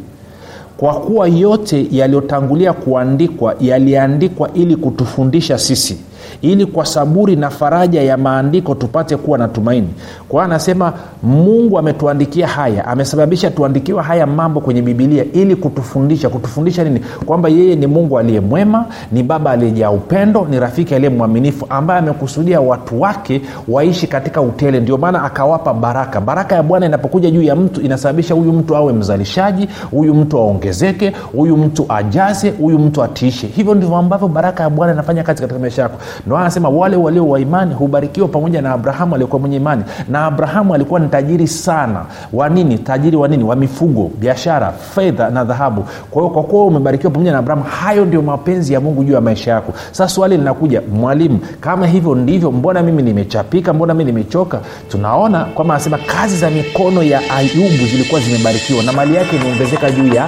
kwa 0.77 0.93
kuwa 0.93 1.27
yote 1.27 1.87
yaliyotangulia 1.91 2.73
kuandikwa 2.73 3.55
yaliandikwa 3.61 4.53
ili 4.53 4.75
kutufundisha 4.75 5.57
sisi 5.57 5.97
ili 6.41 6.65
kwa 6.65 6.85
saburi 6.85 7.35
na 7.35 7.49
faraja 7.49 8.01
ya 8.01 8.17
maandiko 8.17 8.75
tupate 8.75 9.17
kuwa 9.17 9.37
na 9.37 9.47
tumaini. 9.47 9.87
Kwa 10.29 10.43
anasema 10.43 10.93
mungu 11.23 11.79
ametuandikia 11.79 12.47
haya 12.47 12.87
amesababisha 12.87 13.51
tuandikiwa 13.51 14.03
haya 14.03 14.27
mambo 14.27 14.61
kwenye 14.61 14.81
bibilia 14.81 15.23
ili 15.33 15.55
kutufundisha. 15.55 16.29
Kutufundisha 16.29 16.83
nini? 16.83 17.01
Kwamba 17.25 17.49
yeye 17.49 17.75
ni 17.75 17.87
mungu 17.87 18.19
aliye 18.19 18.39
mwema 18.39 18.85
ni 19.11 19.23
baba 19.23 19.51
aliyejaa 19.51 19.89
upendo 19.91 20.47
ni 20.49 20.59
rafiki 20.59 20.95
aliye 20.95 21.09
mwaminifu 21.09 21.65
ambaye 21.69 21.99
amekusudia 21.99 22.61
watu 22.61 23.01
wake 23.01 23.41
waishi 23.67 24.07
katika 24.07 24.41
utele. 24.41 24.79
Ndio 24.79 24.97
maana 24.97 25.23
akawapa 25.23 25.73
baraka. 25.73 26.21
Baraka 26.21 26.55
ya 26.55 26.63
bwana 26.63 26.85
inapokuja 26.85 27.31
juu 27.31 27.41
ya 27.41 27.55
mtu 27.55 27.81
inasababisha 27.81 28.33
huyu 28.33 28.53
mtu 28.53 28.75
awe 28.75 28.93
mzalishaji 28.93 29.69
huyu 29.91 30.13
mtu 30.13 30.37
aongezeke 30.37 31.13
huyu 31.35 31.57
mtu 31.57 31.85
ajaze 31.89 32.49
huyu 32.49 32.79
mtu 32.79 33.03
atiishe. 33.03 33.47
Hivyo 33.47 33.75
ndivyo 33.75 33.95
ambavyo 33.97 34.27
baraka 34.27 34.63
ya 34.63 34.69
bwana 34.69 34.93
inafanya 34.93 35.23
kazi 35.23 35.41
katika 35.41 35.59
maisha 35.59 35.81
yako 35.81 35.97
ndio 36.25 36.37
anasema 36.37 36.69
wale 36.69 36.95
walio 36.95 37.29
wa 37.29 37.39
imani 37.39 37.73
hubarikiwa 37.73 38.27
pamoja 38.27 38.61
na 38.61 38.71
abrahamu 38.73 39.15
aliyekuwa 39.15 39.39
mwenye 39.39 39.55
imani. 39.55 39.83
Na 40.09 40.25
abrahamu 40.25 40.73
alikuwa 40.73 40.99
ni 40.99 41.07
tajiri 41.07 41.47
sana. 41.47 42.05
Wa 42.33 42.49
nini? 42.49 42.77
Tajiri 42.77 43.17
wa 43.17 43.27
wa 43.47 43.55
mifugo 43.55 44.11
biashara 44.19 44.71
fedha 44.71 45.29
na 45.29 45.43
dhahabu. 45.43 45.85
Kwa 46.11 46.21
hiyo 46.21 46.33
kwa 46.33 46.43
kuwa 46.43 46.65
umebarikiwa 46.65 47.11
pamoja 47.11 47.31
na 47.31 47.37
abrahamu 47.37 47.63
hayo 47.63 48.05
ndio 48.05 48.21
mapenzi 48.21 48.73
ya 48.73 48.79
mungu 48.81 49.03
juu 49.03 49.13
ya 49.13 49.21
maisha 49.21 49.51
yako. 49.51 49.73
Sasa 49.91 50.07
swali 50.07 50.37
linakuja 50.37 50.81
mwalimu 50.93 51.39
kama 51.59 51.87
hivyo 51.87 52.15
ndivyo 52.15 52.51
mbona 52.51 52.81
mimi 52.81 53.03
nimechapika? 53.03 53.73
Mbona 53.73 53.93
mi 53.93 54.03
nimechoka? 54.03 54.59
Tunaona 54.89 55.45
kwamba 55.45 55.73
anasema 55.73 55.97
kazi 55.97 56.37
za 56.37 56.49
mikono 56.49 57.03
ya 57.03 57.21
ayubu 57.37 57.85
zilikuwa 57.91 58.21
zimebarikiwa 58.21 58.83
na 58.83 58.91
mali 58.93 59.15
yake 59.15 59.35
imeongezeka 59.35 59.91
juu 59.91 60.13
ya 60.13 60.27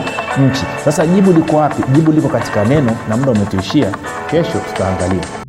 nchi. 0.49 0.65
Sasa 0.86 1.08
jibu 1.08 1.32
liko 1.32 1.56
wapi? 1.58 1.84
Jibu 1.95 2.12
liko 2.12 2.28
katika 2.30 2.65
neno 2.65 2.91
na 3.10 3.17
muda 3.17 3.32
umetuishia. 3.32 3.88
Kesho 4.30 4.58
tutaangalia 4.67 5.48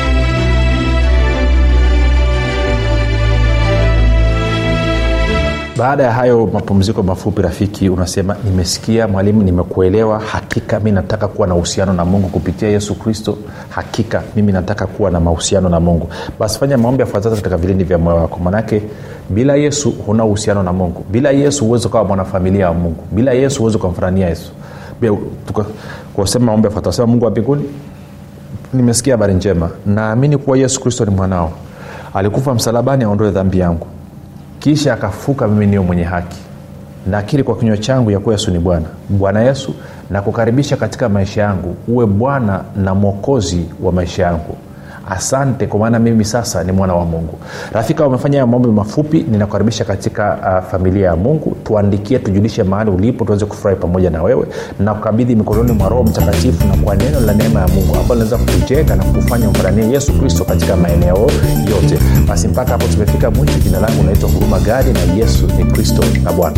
baada 5.81 6.03
ya 6.03 6.11
hayo 6.11 6.49
mapumziko 6.53 7.03
mafupi 7.03 7.41
rafiki 7.41 7.89
unasema 7.89 8.35
nimesikia 8.45 9.07
mwalimu 9.07 9.43
nimekuelewa. 9.43 10.19
Hakika 10.19 10.79
mi 10.79 10.91
nataka 10.91 11.27
kuwa 11.27 11.47
na 11.47 11.55
uhusiano 11.55 11.93
na 11.93 12.05
mungu 12.05 12.27
kupitia 12.27 12.69
yesu 12.69 12.95
kristo. 12.95 13.37
Hakika 13.69 14.23
mimi 14.35 14.51
nataka 14.51 14.87
kuwa 14.87 15.11
na 15.11 15.19
mahusiano 15.19 15.69
na 15.69 15.79
mungu. 15.79 16.09
Basi 16.39 16.59
fanya 16.59 16.77
maombi 16.77 17.01
yafuatazo 17.01 17.35
katika 17.35 17.57
vilindi 17.57 17.83
vya 17.83 17.97
moyo 17.97 18.17
wako. 18.17 18.39
Manake 18.39 18.81
bila 19.29 19.55
yesu 19.55 19.91
huna 20.05 20.25
uhusiano 20.25 20.63
na 20.63 20.73
mungu. 20.73 21.05
Bila 21.11 21.31
yesu 21.31 21.65
huwezi 21.65 21.87
ukawa 21.87 22.03
mwanafamilia 22.03 22.67
wa 22.67 22.73
mungu. 22.73 23.03
Bila 23.11 23.31
yesu 23.33 23.59
huwezi 23.59 23.77
ukamfurania 23.77 24.27
yesu. 24.29 24.51
Kusema 26.13 26.45
maombi 26.45 26.65
yafuatazo 26.67 26.95
sema 26.95 27.07
mungu 27.07 27.25
wa 27.25 27.31
mbinguni 27.31 27.63
nimesikia 28.73 29.13
habari 29.13 29.33
njema. 29.33 29.69
Naamini 29.85 30.37
kuwa 30.37 30.57
yesu 30.57 30.81
kristo 30.81 31.05
ni 31.05 31.11
mwanao. 31.11 31.51
Alikufa 32.13 32.53
msalabani 32.53 33.03
aondoe 33.03 33.31
dhambi 33.31 33.59
yangu 33.59 33.87
kisha 34.61 34.93
akafuka 34.93 35.47
mimi 35.47 35.67
niyo 35.67 35.83
mwenye 35.83 36.03
haki. 36.03 36.37
Nakiri 37.07 37.43
kwa 37.43 37.55
kinywa 37.55 37.77
changu 37.77 38.11
ya 38.11 38.19
kuwa 38.19 38.35
yesu 38.35 38.51
ni 38.51 38.59
bwana. 38.59 38.85
Bwana 39.09 39.41
yesu 39.41 39.73
nakukaribisha 40.09 40.77
katika 40.77 41.09
maisha 41.09 41.41
yangu. 41.41 41.75
Uwe 41.87 42.05
bwana 42.05 42.61
na 42.75 42.95
mwokozi 42.95 43.65
wa 43.83 43.91
maisha 43.91 44.23
yangu. 44.23 44.55
Asante 45.09 45.67
kwa 45.67 45.79
maana 45.79 45.99
mimi 45.99 46.25
sasa 46.25 46.63
ni 46.63 46.71
mwana 46.71 46.93
wa 46.95 47.05
mungu. 47.05 47.37
Rafika 47.73 48.07
umefanya 48.07 48.47
maombi 48.47 48.67
mafupi. 48.69 49.25
Ninakukaribisha 49.31 49.85
katika 49.85 50.37
uh, 50.63 50.69
familia 50.71 51.05
ya 51.07 51.15
mungu. 51.15 51.55
Tuandikie 51.63 52.19
tujulishe 52.19 52.63
mahali 52.63 52.91
ulipo 52.91 53.25
tuweze 53.25 53.45
kufurahi 53.45 53.79
pamoja 53.79 54.09
na 54.09 54.23
wewe. 54.23 54.47
Na 54.79 54.93
kukabidhi 54.93 55.35
mikononi 55.35 55.71
mwa 55.71 55.89
roho 55.89 56.03
mtakatifu 56.03 56.67
na 56.67 56.77
kwa 56.77 56.95
neno 56.95 57.19
la 57.19 57.33
neema 57.33 57.59
ya 57.61 57.67
mungu 57.67 57.95
ambalo 57.95 58.23
linaweza 58.23 58.37
kukujenga 58.37 58.95
na 58.95 59.03
kukufanya 59.03 59.47
umfuranie 59.49 59.89
yesu 59.91 60.19
kristo 60.19 60.43
katika 60.45 60.75
maeneo 60.75 61.17
yote 61.69 61.99
basi 62.31 62.47
mpaka 62.47 62.71
hapo 62.71 62.87
tumefika 62.87 63.31
mwisho. 63.31 63.59
Jina 63.59 63.79
langu 63.79 64.03
naitwa 64.03 64.29
huruma 64.29 64.59
gari 64.59 64.93
na 64.93 64.99
yesu 64.99 65.47
ni 65.57 65.65
kristo 65.65 66.03
na 66.23 66.31
bwana 66.33 66.57